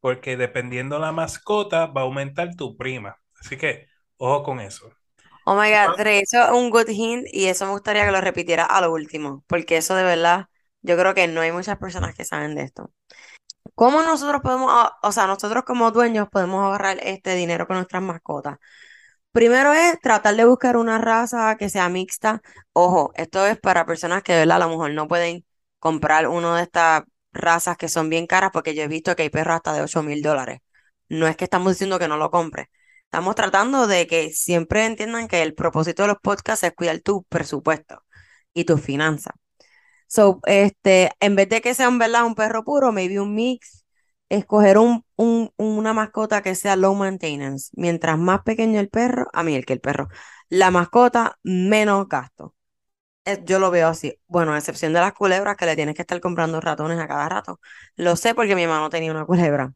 Porque 0.01 0.37
dependiendo 0.37 0.97
de 0.97 1.03
la 1.03 1.13
mascota, 1.13 1.87
va 1.87 2.03
a 2.03 2.05
aumentar 2.05 2.57
tu 2.57 2.77
prima. 2.77 3.19
Así 3.41 3.57
que 3.57 3.89
Ojo 4.19 4.43
con 4.43 4.61
eso. 4.61 4.91
Oh 5.45 5.55
my 5.55 5.71
God, 5.71 6.01
eso 6.07 6.43
es 6.43 6.51
un 6.51 6.71
good 6.71 6.89
hint 6.89 7.27
y 7.33 7.47
eso 7.47 7.67
me 7.67 7.73
gustaría 7.73 8.05
que 8.05 8.11
lo 8.13 8.21
repitiera 8.21 8.65
a 8.65 8.81
lo 8.81 8.93
último, 8.93 9.45
porque 9.47 9.77
eso 9.77 9.95
de 9.95 10.03
verdad, 10.03 10.47
yo 10.83 10.97
creo 10.97 11.15
que 11.15 11.29
no 11.29 11.41
hay 11.41 11.53
muchas 11.53 11.79
personas 11.79 12.15
que 12.15 12.25
saben 12.25 12.55
de 12.55 12.63
esto. 12.63 12.91
¿Cómo 13.75 14.03
nosotros 14.03 14.41
podemos, 14.43 14.71
ah, 14.73 14.99
o 15.03 15.13
sea, 15.13 15.27
nosotros 15.27 15.65
como 15.65 15.91
dueños 15.91 16.29
podemos 16.31 16.63
ahorrar 16.65 16.99
este 17.03 17.35
dinero 17.35 17.67
con 17.67 17.77
nuestras 17.77 18.03
mascotas? 18.03 18.59
Primero 19.37 19.75
es 19.75 20.01
tratar 20.01 20.35
de 20.35 20.47
buscar 20.47 20.79
una 20.79 20.97
raza 20.97 21.57
que 21.59 21.69
sea 21.69 21.91
mixta. 21.91 22.41
Ojo, 22.73 23.13
esto 23.17 23.47
es 23.47 23.59
para 23.59 23.85
personas 23.85 24.23
que 24.23 24.33
verdad 24.33 24.57
a 24.57 24.61
lo 24.61 24.71
mejor 24.71 24.93
no 24.93 25.09
pueden 25.09 25.45
comprar 25.79 26.27
uno 26.27 26.55
de 26.55 26.63
estas 26.63 27.03
razas 27.35 27.77
que 27.77 27.91
son 27.91 28.09
bien 28.09 28.27
caras, 28.27 28.51
porque 28.51 28.75
yo 28.75 28.83
he 28.83 28.89
visto 28.89 29.15
que 29.15 29.25
hay 29.25 29.29
perros 29.29 29.57
hasta 29.57 29.75
de 29.75 29.83
8 29.83 30.03
mil 30.03 30.23
dólares. 30.23 30.61
No 31.11 31.27
es 31.27 31.37
que 31.37 31.45
estamos 31.45 31.73
diciendo 31.73 31.99
que 31.99 32.09
no 32.09 32.17
lo 32.17 32.31
compre, 32.31 32.71
Estamos 33.05 33.35
tratando 33.35 33.87
de 33.87 34.07
que 34.07 34.31
siempre 34.31 34.87
entiendan 34.87 35.29
que 35.29 35.43
el 35.43 35.55
propósito 35.55 36.03
de 36.05 36.09
los 36.09 36.19
podcasts 36.23 36.65
es 36.65 36.73
cuidar 36.75 37.01
tu 37.01 37.25
presupuesto 37.25 38.03
y 38.55 38.65
tus 38.65 38.81
finanzas. 38.81 39.35
So, 40.07 40.41
este, 40.47 41.11
en 41.21 41.37
vez 41.37 41.49
de 41.51 41.61
que 41.61 41.75
sea 41.75 41.91
un, 41.91 41.99
¿verdad? 41.99 42.25
un 42.25 42.35
perro 42.35 42.65
puro, 42.65 42.91
maybe 42.91 43.21
un 43.21 43.35
mix, 43.35 43.86
escoger 44.29 44.79
un 44.79 45.05
un, 45.17 45.51
una 45.57 45.93
mascota 45.95 46.43
que 46.43 46.55
sea 46.55 46.77
low 46.77 46.95
maintenance. 46.95 47.71
Mientras 47.75 48.19
más 48.19 48.43
pequeño 48.43 48.81
el 48.81 48.89
perro, 48.91 49.29
a 49.33 49.43
mí 49.43 49.55
el 49.55 49.65
que 49.67 49.73
el 49.75 49.81
perro, 49.81 50.09
la 50.51 50.71
mascota, 50.71 51.39
menos 51.43 52.09
gasto. 52.09 52.55
Eh, 53.25 53.43
Yo 53.45 53.59
lo 53.59 53.71
veo 53.71 53.89
así. 53.89 54.19
Bueno, 54.29 54.53
a 54.55 54.59
excepción 54.59 54.93
de 54.93 55.01
las 55.01 55.13
culebras 55.15 55.57
que 55.57 55.67
le 55.67 55.77
tienes 55.77 55.95
que 55.97 56.03
estar 56.03 56.21
comprando 56.21 56.61
ratones 56.61 56.99
a 57.01 57.09
cada 57.09 57.29
rato. 57.29 57.61
Lo 57.97 58.17
sé 58.17 58.35
porque 58.35 58.55
mi 58.57 58.63
hermano 58.65 58.91
tenía 58.91 59.11
una 59.13 59.27
culebra. 59.27 59.73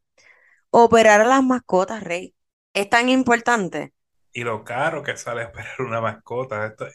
Operar 0.70 1.20
a 1.22 1.24
las 1.26 1.44
mascotas, 1.44 2.02
Rey, 2.04 2.34
es 2.74 2.88
tan 2.90 3.08
importante. 3.10 3.92
Y 4.32 4.44
lo 4.44 4.64
caro 4.64 5.02
que 5.02 5.16
sale 5.16 5.44
operar 5.46 5.80
una 5.80 6.00
mascota. 6.00 6.66
Esto- 6.66 6.86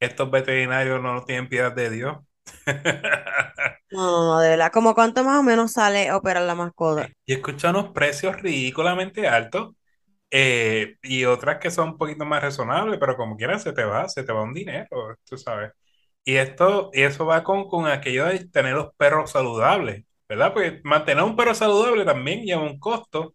estos 0.00 0.30
veterinarios 0.30 1.00
no 1.02 1.24
tienen 1.24 1.48
piedad 1.48 1.72
de 1.72 1.90
Dios. 1.90 2.18
No, 3.90 4.00
no, 4.06 4.24
no, 4.36 4.40
de 4.40 4.48
verdad. 4.50 4.72
¿Como 4.72 4.94
cuánto 4.94 5.22
más 5.24 5.38
o 5.40 5.42
menos 5.44 5.72
sale 5.72 6.12
operar 6.12 6.42
la 6.44 6.54
mascota? 6.56 7.12
Y 7.26 7.34
escucha 7.34 7.70
unos 7.70 7.90
precios 7.92 8.40
ridículamente 8.42 9.28
altos 9.28 9.74
eh, 10.30 10.96
y 11.02 11.24
otras 11.26 11.58
que 11.60 11.70
son 11.70 11.90
un 11.90 11.98
poquito 11.98 12.26
más 12.26 12.42
razonables, 12.42 12.98
pero 13.00 13.16
como 13.16 13.36
quieras 13.36 13.62
se 13.64 13.72
te 13.74 13.84
va, 13.84 14.08
se 14.08 14.24
te 14.24 14.32
va 14.32 14.42
un 14.44 14.54
dinero, 14.54 14.88
tú 15.24 15.38
sabes. 15.38 15.72
Y 16.24 16.36
esto, 16.36 16.90
y 16.94 17.02
eso 17.02 17.26
va 17.26 17.44
con, 17.44 17.68
con 17.68 17.86
aquello 17.88 18.26
de 18.26 18.46
tener 18.48 18.74
los 18.74 18.94
perros 18.96 19.32
saludables, 19.32 20.04
¿verdad? 20.28 20.52
Porque 20.54 20.80
mantener 20.84 21.24
un 21.24 21.36
perro 21.36 21.54
saludable 21.54 22.04
también 22.04 22.44
lleva 22.44 22.62
un 22.62 22.78
costo, 22.80 23.34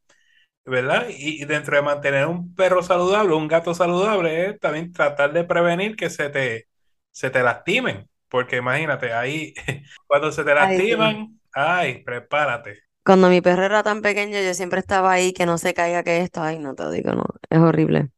¿verdad? 0.65 1.07
Y, 1.09 1.41
y 1.43 1.45
dentro 1.45 1.75
de 1.77 1.83
mantener 1.83 2.27
un 2.27 2.55
perro 2.55 2.83
saludable, 2.83 3.35
un 3.35 3.47
gato 3.47 3.73
saludable, 3.75 4.47
es 4.51 4.59
también 4.59 4.91
tratar 4.93 5.33
de 5.33 5.43
prevenir 5.45 5.95
que 5.95 6.09
se 6.09 6.29
te, 6.29 6.67
se 7.11 7.29
te 7.31 7.43
lastimen. 7.43 8.09
Porque 8.35 8.57
imagínate, 8.57 9.13
ahí 9.13 9.53
cuando 10.07 10.29
se 10.29 10.43
te 10.43 10.51
Ay, 10.51 10.77
sí. 10.77 10.89
lastiman, 10.91 11.39
ay, 11.53 12.03
prepárate. 12.03 12.79
Cuando 13.05 13.29
mi 13.29 13.39
perro 13.39 13.63
era 13.63 13.81
tan 13.81 14.01
pequeño, 14.01 14.37
yo 14.41 14.53
siempre 14.53 14.81
estaba 14.81 15.13
ahí, 15.13 15.31
que 15.31 15.45
no 15.45 15.57
se 15.57 15.73
caiga 15.73 16.03
que 16.03 16.19
esto. 16.19 16.43
Ay, 16.43 16.59
no 16.59 16.75
te 16.75 16.91
digo, 16.91 17.13
no. 17.13 17.23
Es 17.49 17.59
horrible. 17.59 18.09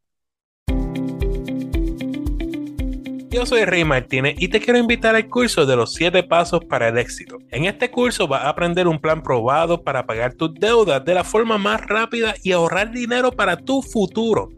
Yo 3.29 3.45
soy 3.45 3.65
Rey 3.65 3.83
Martínez 3.85 4.33
y 4.39 4.47
te 4.47 4.59
quiero 4.59 4.79
invitar 4.79 5.15
al 5.15 5.29
curso 5.29 5.67
de 5.67 5.75
los 5.75 5.93
7 5.93 6.23
pasos 6.23 6.65
para 6.65 6.87
el 6.87 6.97
éxito. 6.97 7.37
En 7.51 7.65
este 7.65 7.91
curso 7.91 8.27
vas 8.27 8.43
a 8.43 8.49
aprender 8.49 8.87
un 8.87 8.99
plan 8.99 9.21
probado 9.21 9.83
para 9.83 10.07
pagar 10.07 10.33
tus 10.33 10.51
deudas 10.55 11.05
de 11.05 11.13
la 11.13 11.23
forma 11.23 11.59
más 11.59 11.85
rápida 11.85 12.33
y 12.41 12.53
ahorrar 12.53 12.89
dinero 12.89 13.31
para 13.31 13.55
tu 13.55 13.83
futuro. 13.83 14.49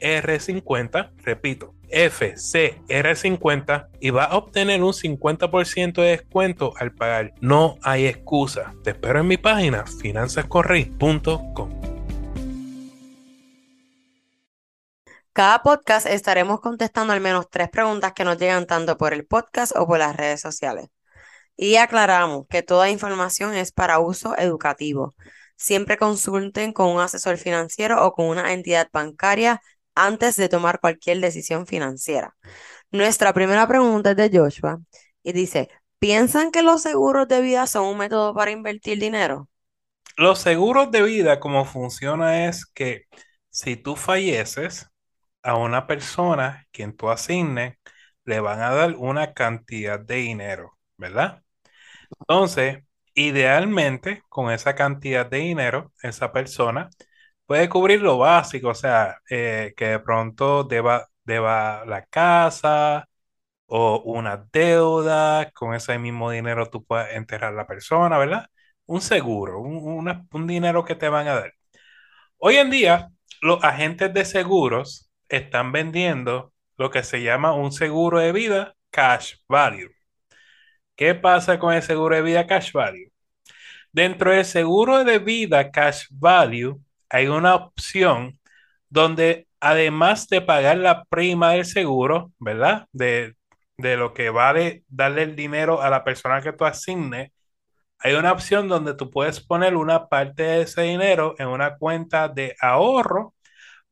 R50, 0.00 1.12
repito, 1.18 1.74
FCR50 1.90 3.88
y 4.00 4.10
va 4.10 4.24
a 4.24 4.36
obtener 4.36 4.82
un 4.82 4.92
50% 4.92 6.02
de 6.02 6.08
descuento 6.08 6.74
al 6.76 6.92
pagar. 6.92 7.34
No 7.40 7.78
hay 7.82 8.06
excusa. 8.06 8.74
Te 8.84 8.90
espero 8.90 9.20
en 9.20 9.28
mi 9.28 9.36
página 9.36 9.84
finanzascorrey.com. 9.86 11.80
Cada 15.32 15.62
podcast 15.62 16.06
estaremos 16.06 16.60
contestando 16.60 17.12
al 17.12 17.20
menos 17.20 17.48
tres 17.48 17.70
preguntas 17.70 18.12
que 18.12 18.24
nos 18.24 18.38
llegan 18.38 18.66
tanto 18.66 18.98
por 18.98 19.14
el 19.14 19.24
podcast 19.24 19.72
o 19.76 19.86
por 19.86 20.00
las 20.00 20.16
redes 20.16 20.40
sociales. 20.40 20.86
Y 21.56 21.76
aclaramos 21.76 22.46
que 22.48 22.62
toda 22.62 22.90
información 22.90 23.54
es 23.54 23.70
para 23.70 24.00
uso 24.00 24.36
educativo. 24.36 25.14
Siempre 25.56 25.96
consulten 25.96 26.72
con 26.72 26.88
un 26.88 27.00
asesor 27.00 27.36
financiero 27.36 28.04
o 28.04 28.12
con 28.12 28.26
una 28.26 28.52
entidad 28.52 28.88
bancaria 28.92 29.60
antes 29.98 30.36
de 30.36 30.48
tomar 30.48 30.80
cualquier 30.80 31.20
decisión 31.20 31.66
financiera. 31.66 32.36
Nuestra 32.90 33.32
primera 33.32 33.66
pregunta 33.68 34.12
es 34.12 34.16
de 34.16 34.30
Joshua 34.38 34.80
y 35.22 35.32
dice, 35.32 35.68
¿piensan 35.98 36.50
que 36.50 36.62
los 36.62 36.82
seguros 36.82 37.28
de 37.28 37.40
vida 37.40 37.66
son 37.66 37.86
un 37.86 37.98
método 37.98 38.34
para 38.34 38.50
invertir 38.50 38.98
dinero? 39.00 39.48
Los 40.16 40.40
seguros 40.40 40.90
de 40.90 41.02
vida, 41.02 41.40
como 41.40 41.64
funciona 41.64 42.46
es 42.48 42.66
que 42.66 43.04
si 43.50 43.76
tú 43.76 43.96
falleces 43.96 44.88
a 45.42 45.56
una 45.56 45.86
persona 45.86 46.66
quien 46.72 46.96
tú 46.96 47.10
asignes, 47.10 47.76
le 48.24 48.40
van 48.40 48.60
a 48.60 48.74
dar 48.74 48.96
una 48.96 49.32
cantidad 49.34 50.00
de 50.00 50.16
dinero, 50.16 50.78
¿verdad? 50.96 51.42
Entonces, 52.20 52.84
idealmente, 53.14 54.22
con 54.28 54.50
esa 54.52 54.74
cantidad 54.74 55.26
de 55.26 55.38
dinero, 55.38 55.92
esa 56.02 56.32
persona 56.32 56.90
puede 57.48 57.68
cubrir 57.70 58.02
lo 58.02 58.18
básico, 58.18 58.70
o 58.70 58.74
sea, 58.74 59.18
eh, 59.30 59.74
que 59.76 59.86
de 59.88 60.00
pronto 60.00 60.64
deba, 60.64 61.08
deba 61.24 61.84
la 61.86 62.04
casa 62.06 63.08
o 63.66 64.02
una 64.04 64.38
deuda, 64.52 65.50
con 65.52 65.74
ese 65.74 65.98
mismo 65.98 66.30
dinero 66.30 66.70
tú 66.70 66.84
puedes 66.84 67.14
enterrar 67.16 67.54
la 67.54 67.66
persona, 67.66 68.18
¿verdad? 68.18 68.48
Un 68.86 69.00
seguro, 69.02 69.60
un, 69.60 70.28
un 70.32 70.46
dinero 70.46 70.84
que 70.84 70.94
te 70.96 71.08
van 71.08 71.28
a 71.28 71.34
dar. 71.36 71.54
Hoy 72.38 72.56
en 72.56 72.70
día, 72.70 73.10
los 73.42 73.64
agentes 73.64 74.12
de 74.14 74.24
seguros 74.24 75.10
están 75.28 75.72
vendiendo 75.72 76.52
lo 76.76 76.90
que 76.90 77.02
se 77.04 77.22
llama 77.22 77.54
un 77.54 77.72
seguro 77.72 78.20
de 78.20 78.32
vida 78.32 78.74
cash 78.90 79.36
value. 79.48 79.90
¿Qué 80.96 81.14
pasa 81.14 81.58
con 81.58 81.74
el 81.74 81.82
seguro 81.82 82.16
de 82.16 82.22
vida 82.22 82.46
cash 82.46 82.72
value? 82.72 83.10
Dentro 83.92 84.32
del 84.32 84.44
seguro 84.44 85.04
de 85.04 85.18
vida 85.18 85.70
cash 85.70 86.06
value 86.10 86.80
hay 87.10 87.28
una 87.28 87.54
opción 87.56 88.38
donde 88.88 89.48
además 89.60 90.28
de 90.28 90.40
pagar 90.42 90.78
la 90.78 91.04
prima 91.04 91.52
del 91.52 91.66
seguro, 91.66 92.32
¿verdad? 92.38 92.86
De, 92.92 93.36
de 93.76 93.96
lo 93.96 94.14
que 94.14 94.30
vale 94.30 94.84
darle 94.88 95.22
el 95.24 95.36
dinero 95.36 95.82
a 95.82 95.90
la 95.90 96.04
persona 96.04 96.42
que 96.42 96.52
tú 96.52 96.64
asignes, 96.64 97.32
hay 98.00 98.14
una 98.14 98.32
opción 98.32 98.68
donde 98.68 98.94
tú 98.94 99.10
puedes 99.10 99.40
poner 99.40 99.76
una 99.76 100.08
parte 100.08 100.42
de 100.44 100.62
ese 100.62 100.82
dinero 100.82 101.34
en 101.38 101.48
una 101.48 101.76
cuenta 101.78 102.28
de 102.28 102.56
ahorro 102.60 103.34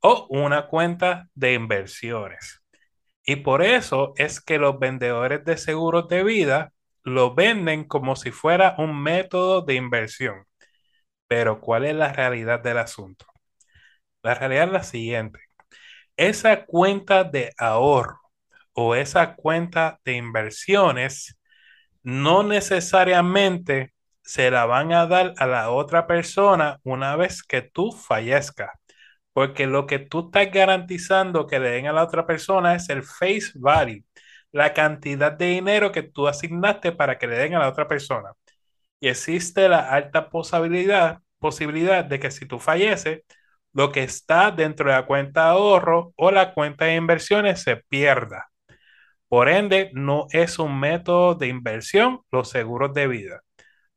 o 0.00 0.26
una 0.30 0.68
cuenta 0.68 1.28
de 1.34 1.54
inversiones. 1.54 2.62
Y 3.24 3.36
por 3.36 3.62
eso 3.62 4.14
es 4.16 4.40
que 4.40 4.58
los 4.58 4.78
vendedores 4.78 5.44
de 5.44 5.56
seguros 5.58 6.08
de 6.08 6.24
vida 6.24 6.72
lo 7.04 7.34
venden 7.34 7.84
como 7.84 8.16
si 8.16 8.32
fuera 8.32 8.76
un 8.78 9.02
método 9.02 9.62
de 9.62 9.74
inversión. 9.74 10.45
Pero 11.28 11.60
¿cuál 11.60 11.84
es 11.86 11.94
la 11.96 12.12
realidad 12.12 12.60
del 12.62 12.78
asunto? 12.78 13.26
La 14.22 14.34
realidad 14.34 14.64
es 14.66 14.72
la 14.72 14.82
siguiente. 14.84 15.40
Esa 16.16 16.64
cuenta 16.66 17.24
de 17.24 17.52
ahorro 17.58 18.20
o 18.74 18.94
esa 18.94 19.34
cuenta 19.36 20.00
de 20.04 20.14
inversiones 20.14 21.38
no 22.02 22.42
necesariamente 22.42 23.94
se 24.22 24.50
la 24.50 24.66
van 24.66 24.92
a 24.92 25.06
dar 25.06 25.34
a 25.38 25.46
la 25.46 25.70
otra 25.70 26.06
persona 26.06 26.78
una 26.84 27.16
vez 27.16 27.42
que 27.42 27.62
tú 27.62 27.92
fallezcas. 27.92 28.70
Porque 29.32 29.66
lo 29.66 29.86
que 29.86 29.98
tú 30.00 30.26
estás 30.26 30.50
garantizando 30.52 31.46
que 31.46 31.60
le 31.60 31.70
den 31.70 31.86
a 31.88 31.92
la 31.92 32.04
otra 32.04 32.26
persona 32.26 32.74
es 32.74 32.88
el 32.88 33.02
face 33.04 33.52
value, 33.54 34.04
la 34.52 34.72
cantidad 34.74 35.32
de 35.32 35.46
dinero 35.46 35.92
que 35.92 36.02
tú 36.02 36.26
asignaste 36.28 36.92
para 36.92 37.18
que 37.18 37.26
le 37.26 37.38
den 37.38 37.54
a 37.54 37.60
la 37.60 37.68
otra 37.68 37.86
persona. 37.88 38.32
Y 39.00 39.08
existe 39.08 39.68
la 39.68 39.90
alta 39.90 40.30
posibilidad, 40.30 41.20
posibilidad 41.38 42.04
de 42.04 42.18
que 42.20 42.30
si 42.30 42.46
tú 42.46 42.58
falleces, 42.58 43.22
lo 43.72 43.92
que 43.92 44.02
está 44.04 44.50
dentro 44.50 44.90
de 44.90 44.96
la 44.96 45.06
cuenta 45.06 45.44
de 45.44 45.50
ahorro 45.50 46.12
o 46.16 46.30
la 46.30 46.54
cuenta 46.54 46.86
de 46.86 46.96
inversiones 46.96 47.62
se 47.62 47.76
pierda. 47.76 48.48
Por 49.28 49.48
ende, 49.48 49.90
no 49.94 50.26
es 50.30 50.58
un 50.58 50.78
método 50.78 51.34
de 51.34 51.48
inversión 51.48 52.20
los 52.30 52.50
seguros 52.50 52.94
de 52.94 53.08
vida. 53.08 53.42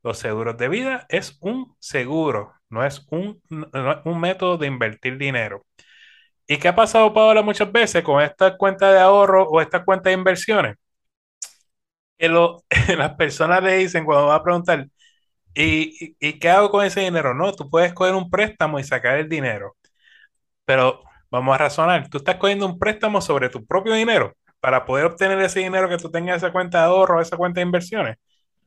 Los 0.03 0.17
seguros 0.19 0.57
de 0.57 0.69
vida 0.69 1.05
es 1.09 1.37
un 1.41 1.75
seguro, 1.79 2.53
no 2.69 2.85
es 2.85 3.05
un, 3.11 3.41
no 3.49 3.91
es 3.91 3.97
un 4.05 4.19
método 4.19 4.57
de 4.57 4.67
invertir 4.67 5.17
dinero. 5.17 5.65
¿Y 6.47 6.57
qué 6.57 6.69
ha 6.69 6.75
pasado, 6.75 7.13
Paola, 7.13 7.41
muchas 7.43 7.71
veces 7.71 8.03
con 8.03 8.21
esta 8.21 8.57
cuenta 8.57 8.91
de 8.91 8.99
ahorro 8.99 9.47
o 9.49 9.61
esta 9.61 9.85
cuenta 9.85 10.09
de 10.09 10.15
inversiones? 10.15 10.77
Que 12.19 12.29
lo, 12.29 12.63
las 12.97 13.15
personas 13.15 13.63
le 13.63 13.77
dicen 13.77 14.05
cuando 14.05 14.27
va 14.27 14.35
a 14.35 14.43
preguntar, 14.43 14.87
¿y, 15.55 16.15
y, 16.19 16.39
qué 16.39 16.49
hago 16.49 16.69
con 16.69 16.85
ese 16.85 17.01
dinero? 17.01 17.33
No, 17.33 17.53
tú 17.53 17.69
puedes 17.69 17.93
coger 17.93 18.15
un 18.15 18.29
préstamo 18.29 18.79
y 18.79 18.83
sacar 18.83 19.17
el 19.17 19.29
dinero. 19.29 19.75
Pero 20.65 21.03
vamos 21.31 21.55
a 21.55 21.57
razonar, 21.59 22.09
tú 22.09 22.19
estás 22.19 22.37
cogiendo 22.37 22.65
un 22.65 22.79
préstamo 22.79 23.21
sobre 23.21 23.49
tu 23.49 23.65
propio 23.65 23.93
dinero 23.93 24.35
para 24.59 24.85
poder 24.85 25.05
obtener 25.05 25.39
ese 25.41 25.61
dinero 25.61 25.89
que 25.89 25.97
tú 25.97 26.11
tengas 26.11 26.33
en 26.33 26.37
esa 26.37 26.51
cuenta 26.51 26.79
de 26.79 26.85
ahorro, 26.85 27.21
esa 27.21 27.37
cuenta 27.37 27.59
de 27.59 27.65
inversiones. 27.65 28.17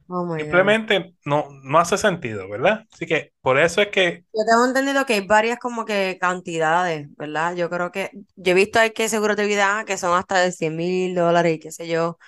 Oh 0.09 0.37
Simplemente 0.37 1.15
no, 1.25 1.49
no 1.63 1.79
hace 1.79 1.97
sentido, 1.97 2.49
¿verdad? 2.49 2.85
Así 2.93 3.07
que 3.07 3.33
por 3.41 3.59
eso 3.59 3.81
es 3.81 3.89
que... 3.89 4.25
Yo 4.35 4.45
tengo 4.47 4.67
entendido 4.67 5.07
que 5.07 5.15
hay 5.15 5.27
varias 5.27 5.59
como 5.59 5.85
que 5.85 6.19
cantidades, 6.21 7.09
¿verdad? 7.17 7.55
Yo 7.55 7.71
creo 7.71 7.91
que, 7.93 8.11
yo 8.37 8.53
he 8.53 8.55
visto 8.55 8.79
hay 8.79 8.91
que 8.91 9.09
seguros 9.09 9.37
de 9.37 9.47
vida 9.47 9.85
que 9.87 9.97
son 9.97 10.17
hasta 10.19 10.41
de 10.41 10.53
100 10.53 10.77
mil 10.77 11.15
dólares 11.15 11.55
y 11.55 11.59
qué 11.61 11.71
sé 11.71 11.89
yo, 11.89 12.19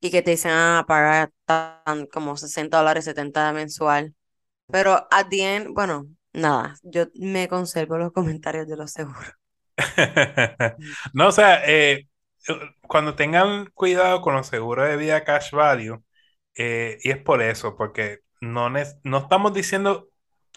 y 0.00 0.10
que 0.10 0.22
te 0.22 0.32
dicen 0.32 0.52
a 0.52 0.84
pagar 0.86 1.32
tan 1.46 2.06
como 2.12 2.36
60 2.36 2.78
dólares, 2.78 3.04
70 3.04 3.52
mensual. 3.52 4.14
Pero 4.70 5.08
at 5.10 5.28
the 5.30 5.56
end, 5.56 5.68
bueno, 5.74 6.08
nada, 6.32 6.76
yo 6.84 7.06
me 7.14 7.48
conservo 7.48 7.98
los 7.98 8.12
comentarios 8.14 8.68
de 8.68 8.76
los 8.76 8.92
seguros. 8.92 9.28
No, 11.12 11.28
o 11.28 11.32
sea, 11.32 11.62
eh, 11.66 12.06
cuando 12.82 13.14
tengan 13.14 13.66
cuidado 13.74 14.20
con 14.22 14.34
los 14.34 14.46
seguros 14.48 14.88
de 14.88 14.96
vida 14.96 15.24
cash 15.24 15.52
value, 15.52 16.02
eh, 16.56 16.98
y 17.02 17.10
es 17.10 17.18
por 17.22 17.42
eso, 17.42 17.76
porque 17.76 18.20
no, 18.40 18.70
no 18.70 19.18
estamos 19.18 19.54
diciendo 19.54 20.08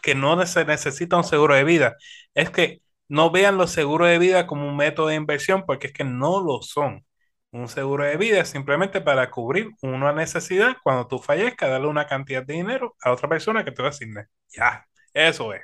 que 0.01 0.15
no 0.15 0.43
se 0.45 0.65
necesita 0.65 1.17
un 1.17 1.24
seguro 1.24 1.55
de 1.55 1.63
vida, 1.63 1.95
es 2.33 2.50
que 2.50 2.81
no 3.07 3.31
vean 3.31 3.57
los 3.57 3.71
seguros 3.71 4.07
de 4.10 4.19
vida 4.19 4.48
como 4.48 4.67
un 4.67 4.77
método 4.77 5.07
de 5.07 5.15
inversión, 5.15 5.65
porque 5.65 5.88
es 5.88 5.93
que 5.93 6.03
no 6.03 6.41
lo 6.41 6.62
son. 6.62 7.05
Un 7.53 7.67
seguro 7.67 8.03
de 8.05 8.17
vida 8.17 8.46
simplemente 8.46 9.01
para 9.01 9.29
cubrir 9.29 9.70
una 9.81 10.13
necesidad 10.13 10.77
cuando 10.84 11.08
tú 11.08 11.20
fallezcas, 11.20 11.70
darle 11.70 11.88
una 11.88 12.08
cantidad 12.08 12.43
de 12.46 12.53
dinero 12.55 12.96
a 13.01 13.12
otra 13.12 13.27
persona 13.29 13.65
que 13.65 13.72
te 13.72 13.86
asigne. 13.86 14.27
Ya, 14.50 14.88
eso 15.13 15.53
es. 15.53 15.62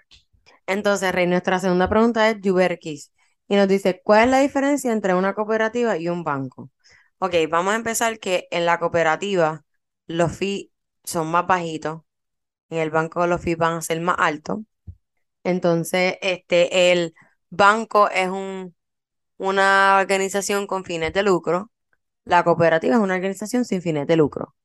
Entonces, 0.66 1.12
Rey, 1.14 1.28
nuestra 1.28 1.60
segunda 1.60 1.90
pregunta 1.90 2.30
es 2.30 2.38
Yuberkis 2.42 3.12
y 3.48 3.56
nos 3.56 3.68
dice, 3.68 4.02
¿cuál 4.04 4.26
es 4.26 4.32
la 4.32 4.40
diferencia 4.40 4.92
entre 4.92 5.14
una 5.16 5.34
cooperativa 5.34 5.98
y 5.98 6.10
un 6.10 6.24
banco? 6.24 6.70
Ok, 7.20 7.36
vamos 7.50 7.74
a 7.74 7.78
empezar 7.78 8.20
que 8.20 8.48
en 8.52 8.66
la 8.66 8.80
cooperativa 8.80 9.64
los 10.08 10.36
fees 10.38 10.68
son 11.04 11.32
más 11.32 11.48
bajitos, 11.48 12.02
en 12.70 12.80
el 12.80 12.92
banco 12.92 13.28
los 13.28 13.42
fees 13.42 13.58
van 13.58 13.76
a 13.76 13.82
ser 13.82 14.02
más 14.02 14.18
altos. 14.20 14.60
Entonces, 15.44 16.18
este, 16.22 16.92
el 16.92 17.14
banco 17.50 18.10
es 18.10 18.30
un, 18.30 18.76
una 19.38 19.98
organización 20.02 20.68
con 20.68 20.86
fines 20.86 21.14
de 21.14 21.24
lucro, 21.24 21.72
la 22.30 22.44
cooperativa 22.44 22.96
es 22.96 23.02
una 23.02 23.16
organización 23.16 23.66
sin 23.66 23.82
fines 23.82 24.08
de 24.08 24.16
lucro. 24.18 24.56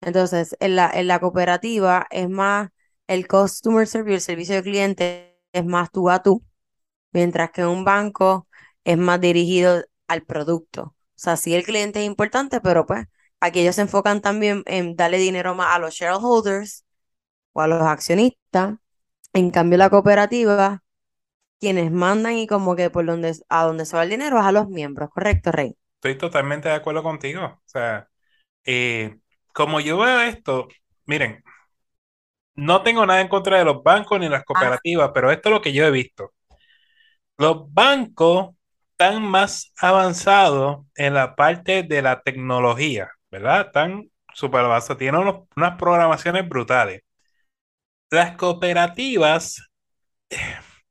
Entonces, 0.00 0.56
en 0.60 0.76
la, 0.76 0.90
en 0.90 1.08
la 1.08 1.20
cooperativa 1.20 2.06
es 2.10 2.28
más 2.28 2.70
el 3.06 3.26
customer 3.28 3.86
service, 3.86 4.14
el 4.16 4.20
servicio 4.20 4.54
de 4.56 4.62
cliente 4.62 5.40
es 5.52 5.64
más 5.64 5.90
tú 5.90 6.10
a 6.10 6.22
tú, 6.22 6.44
mientras 7.12 7.50
que 7.52 7.66
un 7.66 7.84
banco 7.84 8.48
es 8.84 8.98
más 8.98 9.20
dirigido 9.20 9.84
al 10.08 10.24
producto. 10.24 10.82
O 10.84 10.94
sea, 11.16 11.36
sí 11.36 11.54
el 11.54 11.64
cliente 11.64 12.00
es 12.00 12.06
importante, 12.06 12.60
pero 12.60 12.86
pues 12.86 13.06
aquí 13.40 13.60
ellos 13.60 13.76
se 13.76 13.82
enfocan 13.82 14.20
también 14.22 14.62
en 14.66 14.96
darle 14.96 15.18
dinero 15.18 15.54
más 15.54 15.74
a 15.76 15.78
los 15.78 15.94
shareholders 15.94 16.84
o 17.52 17.62
a 17.62 17.68
los 17.68 17.82
accionistas. 17.82 18.76
En 19.34 19.50
cambio, 19.50 19.78
la 19.78 19.90
cooperativa, 19.90 20.84
quienes 21.60 21.92
mandan 21.92 22.34
y 22.34 22.46
como 22.46 22.76
que 22.76 22.90
por 22.90 23.06
donde, 23.06 23.34
a 23.48 23.64
donde 23.64 23.86
se 23.86 23.96
va 23.96 24.04
el 24.04 24.10
dinero 24.10 24.38
es 24.40 24.46
a 24.46 24.52
los 24.52 24.68
miembros, 24.68 25.10
¿correcto, 25.10 25.52
Rey? 25.52 25.76
Estoy 26.06 26.18
totalmente 26.18 26.68
de 26.68 26.74
acuerdo 26.76 27.02
contigo. 27.02 27.44
O 27.44 27.62
sea, 27.64 28.08
eh, 28.64 29.18
como 29.52 29.80
yo 29.80 29.98
veo 29.98 30.20
esto, 30.20 30.68
miren, 31.06 31.42
no 32.54 32.82
tengo 32.82 33.04
nada 33.06 33.20
en 33.20 33.28
contra 33.28 33.58
de 33.58 33.64
los 33.64 33.82
bancos 33.82 34.20
ni 34.20 34.28
las 34.28 34.44
cooperativas, 34.44 35.10
pero 35.12 35.30
esto 35.32 35.48
es 35.48 35.52
lo 35.54 35.62
que 35.62 35.72
yo 35.72 35.84
he 35.84 35.90
visto. 35.90 36.32
Los 37.38 37.72
bancos 37.72 38.54
están 38.92 39.22
más 39.22 39.72
avanzados 39.80 40.86
en 40.94 41.14
la 41.14 41.34
parte 41.36 41.82
de 41.82 42.02
la 42.02 42.22
tecnología, 42.22 43.10
¿verdad? 43.30 43.66
Están 43.66 44.10
súper 44.32 44.60
avanzados, 44.60 44.98
tienen 44.98 45.20
unas 45.56 45.76
programaciones 45.76 46.48
brutales. 46.48 47.02
Las 48.10 48.36
cooperativas 48.36 49.60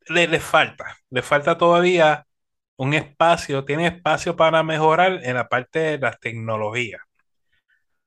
les 0.10 0.30
le 0.30 0.40
falta, 0.40 0.98
les 1.10 1.26
falta 1.26 1.58
todavía 1.58 2.26
un 2.78 2.94
espacio, 2.94 3.66
tiene 3.66 3.88
espacio 3.88 4.36
para 4.36 4.64
mejorar 4.64 5.20
en 5.24 5.36
la 5.36 5.48
parte 5.48 5.80
de 5.80 5.98
las 6.00 6.20
tecnologías. 6.20 7.02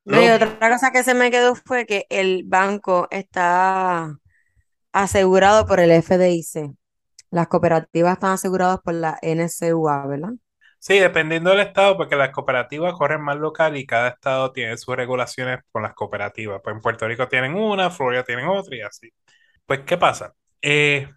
No, 0.04 0.22
y 0.22 0.28
otra 0.28 0.58
cosa 0.58 0.90
que 0.90 1.02
se 1.02 1.14
me 1.14 1.30
quedó 1.30 1.54
fue 1.54 1.84
que 1.84 2.06
el 2.08 2.44
banco 2.44 3.08
está 3.10 4.16
asegurado 4.92 5.66
por 5.66 5.80
el 5.80 5.90
FDIC. 5.90 6.74
Las 7.30 7.48
cooperativas 7.48 8.14
están 8.14 8.32
aseguradas 8.32 8.80
por 8.80 8.94
la 8.94 9.18
NCUA, 9.22 10.06
¿verdad? 10.06 10.30
Sí, 10.78 10.98
dependiendo 10.98 11.50
del 11.50 11.60
estado, 11.60 11.96
porque 11.96 12.16
las 12.16 12.30
cooperativas 12.30 12.94
corren 12.94 13.20
más 13.20 13.36
local 13.36 13.76
y 13.76 13.84
cada 13.84 14.08
estado 14.08 14.52
tiene 14.52 14.76
sus 14.78 14.96
regulaciones 14.96 15.60
con 15.72 15.82
las 15.82 15.92
cooperativas. 15.94 16.60
Pues 16.62 16.76
en 16.76 16.80
Puerto 16.82 17.06
Rico 17.06 17.28
tienen 17.28 17.54
una, 17.54 17.90
Florida 17.90 18.24
tienen 18.24 18.46
otra 18.48 18.76
y 18.76 18.80
así. 18.80 19.10
Pues, 19.66 19.80
¿qué 19.80 19.98
pasa? 19.98 20.34
Eh, 20.62 21.10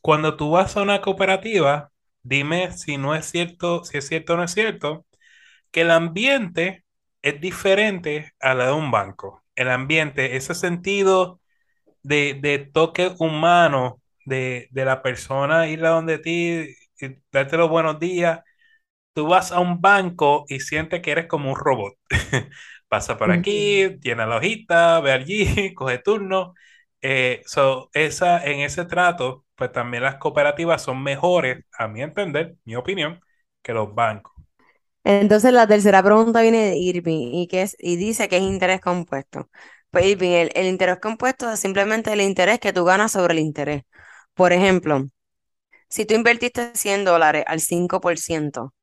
cuando 0.00 0.36
tú 0.36 0.52
vas 0.52 0.76
a 0.76 0.82
una 0.82 1.00
cooperativa, 1.00 1.91
dime 2.22 2.72
si 2.72 2.98
no 2.98 3.14
es 3.14 3.26
cierto, 3.26 3.84
si 3.84 3.98
es 3.98 4.08
cierto 4.08 4.34
o 4.34 4.36
no 4.36 4.44
es 4.44 4.52
cierto, 4.52 5.06
que 5.70 5.82
el 5.82 5.90
ambiente 5.90 6.84
es 7.22 7.40
diferente 7.40 8.32
a 8.40 8.54
la 8.54 8.66
de 8.68 8.72
un 8.72 8.90
banco. 8.90 9.44
El 9.56 9.70
ambiente, 9.70 10.36
ese 10.36 10.54
sentido 10.54 11.40
de, 12.02 12.70
toque 12.72 13.14
humano 13.18 14.00
de, 14.24 14.68
la 14.72 15.02
persona, 15.02 15.68
ir 15.68 15.84
a 15.84 15.90
donde 15.90 16.18
ti, 16.18 16.74
darte 17.32 17.56
los 17.56 17.70
buenos 17.70 17.98
días. 18.00 18.40
Tú 19.14 19.26
vas 19.26 19.52
a 19.52 19.60
un 19.60 19.80
banco 19.80 20.44
y 20.48 20.60
sientes 20.60 21.02
que 21.02 21.12
eres 21.12 21.26
como 21.26 21.50
un 21.50 21.56
robot. 21.56 21.94
Pasa 22.88 23.16
por 23.18 23.30
aquí, 23.32 23.98
tiene 24.00 24.26
la 24.26 24.36
hojita, 24.36 25.00
ve 25.00 25.12
allí, 25.12 25.74
coge 25.74 25.98
turno. 25.98 26.54
Eh, 27.00 27.42
esa, 27.94 28.44
en 28.44 28.60
ese 28.60 28.84
trato, 28.84 29.44
pues 29.56 29.72
también 29.72 30.02
las 30.02 30.16
cooperativas 30.16 30.82
son 30.82 31.02
mejores, 31.02 31.64
a 31.78 31.88
mi 31.88 32.02
entender, 32.02 32.56
mi 32.64 32.76
opinión, 32.76 33.20
que 33.62 33.72
los 33.72 33.94
bancos. 33.94 34.32
Entonces 35.04 35.52
la 35.52 35.66
tercera 35.66 36.02
pregunta 36.02 36.42
viene 36.42 36.58
de 36.70 36.76
Irving 36.76 37.32
y, 37.34 37.48
que 37.48 37.62
es, 37.62 37.76
y 37.78 37.96
dice 37.96 38.28
que 38.28 38.36
es 38.36 38.42
interés 38.42 38.80
compuesto. 38.80 39.50
Pues 39.90 40.06
Irving, 40.06 40.48
el, 40.54 40.66
interés 40.66 40.98
compuesto 41.00 41.50
es 41.50 41.60
simplemente 41.60 42.12
el 42.12 42.20
interés 42.20 42.60
que 42.60 42.72
tú 42.72 42.84
ganas 42.84 43.12
sobre 43.12 43.34
el 43.34 43.40
interés. 43.40 43.82
Por 44.34 44.52
ejemplo, 44.52 45.06
si 45.88 46.06
tú 46.06 46.14
invertiste 46.14 46.72
100 46.74 47.04
dólares 47.04 47.44
al 47.46 47.60
5%, 47.60 48.74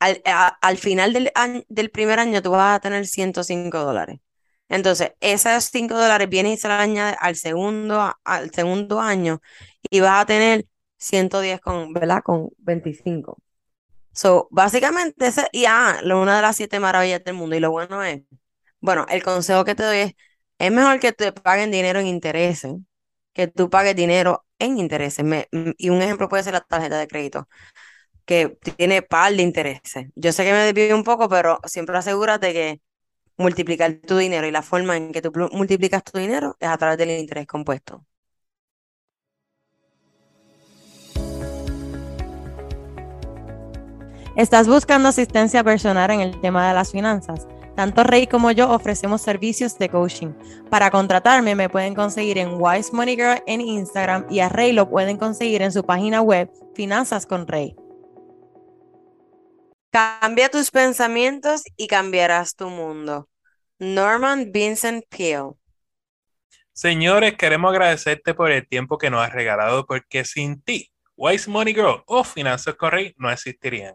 al, 0.00 0.22
al 0.24 0.78
final 0.78 1.12
del, 1.12 1.32
del 1.68 1.90
primer 1.90 2.18
año 2.20 2.42
tú 2.42 2.50
vas 2.52 2.76
a 2.76 2.80
tener 2.80 3.06
105 3.06 3.78
dólares. 3.80 4.20
Entonces, 4.68 5.12
esos 5.20 5.64
5 5.66 5.94
dólares 5.94 6.28
vienen 6.28 6.52
y 6.52 6.56
se 6.56 6.68
le 6.68 6.74
añade 6.74 7.16
al 7.20 7.36
segundo, 7.36 8.14
al 8.24 8.50
segundo 8.52 9.00
año 9.00 9.40
y 9.90 10.00
vas 10.00 10.22
a 10.22 10.26
tener 10.26 10.66
110 10.98 11.60
con, 11.60 11.92
¿verdad? 11.92 12.22
Con 12.24 12.50
25. 12.58 13.38
So, 14.12 14.48
básicamente, 14.50 15.26
ese, 15.26 15.48
y 15.52 15.64
ah, 15.66 16.00
una 16.04 16.36
de 16.36 16.42
las 16.42 16.56
siete 16.56 16.80
maravillas 16.80 17.24
del 17.24 17.34
mundo. 17.34 17.56
Y 17.56 17.60
lo 17.60 17.70
bueno 17.70 18.02
es, 18.04 18.22
bueno, 18.80 19.06
el 19.10 19.22
consejo 19.22 19.64
que 19.64 19.74
te 19.74 19.84
doy 19.84 19.98
es, 19.98 20.14
es 20.58 20.72
mejor 20.72 21.00
que 21.00 21.12
te 21.12 21.32
paguen 21.32 21.70
dinero 21.70 22.00
en 22.00 22.06
intereses, 22.06 22.74
que 23.32 23.48
tú 23.48 23.70
pagues 23.70 23.96
dinero 23.96 24.46
en 24.58 24.78
intereses. 24.78 25.24
y 25.78 25.88
un 25.90 26.02
ejemplo 26.02 26.28
puede 26.28 26.42
ser 26.44 26.54
la 26.54 26.60
tarjeta 26.60 26.98
de 26.98 27.08
crédito, 27.08 27.48
que 28.24 28.58
tiene 28.76 29.02
par 29.02 29.34
de 29.34 29.42
intereses. 29.42 30.08
Yo 30.14 30.32
sé 30.32 30.44
que 30.44 30.52
me 30.52 30.58
desvío 30.72 30.96
un 30.96 31.04
poco, 31.04 31.28
pero 31.28 31.60
siempre 31.66 31.96
asegúrate 31.98 32.52
que 32.52 32.80
multiplicar 33.38 33.94
tu 34.06 34.18
dinero 34.18 34.46
y 34.46 34.52
la 34.52 34.62
forma 34.62 34.96
en 34.96 35.12
que 35.12 35.22
tú 35.22 35.32
multiplicas 35.52 36.04
tu 36.04 36.18
dinero 36.18 36.56
es 36.60 36.68
a 36.68 36.78
través 36.78 36.98
del 36.98 37.10
interés 37.10 37.46
compuesto. 37.46 38.06
¿Estás 44.34 44.66
buscando 44.66 45.10
asistencia 45.10 45.62
personal 45.62 46.10
en 46.10 46.20
el 46.20 46.40
tema 46.40 46.66
de 46.66 46.72
las 46.72 46.90
finanzas? 46.90 47.46
Tanto 47.76 48.02
Rey 48.02 48.26
como 48.26 48.50
yo 48.50 48.70
ofrecemos 48.70 49.20
servicios 49.20 49.78
de 49.78 49.90
coaching. 49.90 50.32
Para 50.70 50.90
contratarme 50.90 51.54
me 51.54 51.68
pueden 51.68 51.94
conseguir 51.94 52.38
en 52.38 52.54
Wise 52.58 52.94
Money 52.94 53.16
Girl 53.16 53.42
en 53.46 53.60
Instagram 53.60 54.24
y 54.30 54.40
a 54.40 54.48
Rey 54.48 54.72
lo 54.72 54.88
pueden 54.88 55.18
conseguir 55.18 55.60
en 55.60 55.70
su 55.70 55.84
página 55.84 56.22
web 56.22 56.50
Finanzas 56.74 57.26
con 57.26 57.46
Rey. 57.46 57.76
Cambia 59.90 60.48
tus 60.48 60.70
pensamientos 60.70 61.64
y 61.76 61.86
cambiarás 61.86 62.56
tu 62.56 62.70
mundo. 62.70 63.28
Norman 63.78 64.50
Vincent 64.50 65.04
Peale. 65.10 65.52
Señores, 66.72 67.34
queremos 67.36 67.70
agradecerte 67.70 68.32
por 68.32 68.50
el 68.50 68.66
tiempo 68.66 68.96
que 68.96 69.10
nos 69.10 69.20
has 69.20 69.34
regalado 69.34 69.84
porque 69.84 70.24
sin 70.24 70.62
ti, 70.62 70.90
Wise 71.16 71.50
Money 71.50 71.74
Girl 71.74 72.02
o 72.06 72.24
Finanzas 72.24 72.76
con 72.76 72.92
Rey 72.92 73.14
no 73.18 73.30
existirían. 73.30 73.94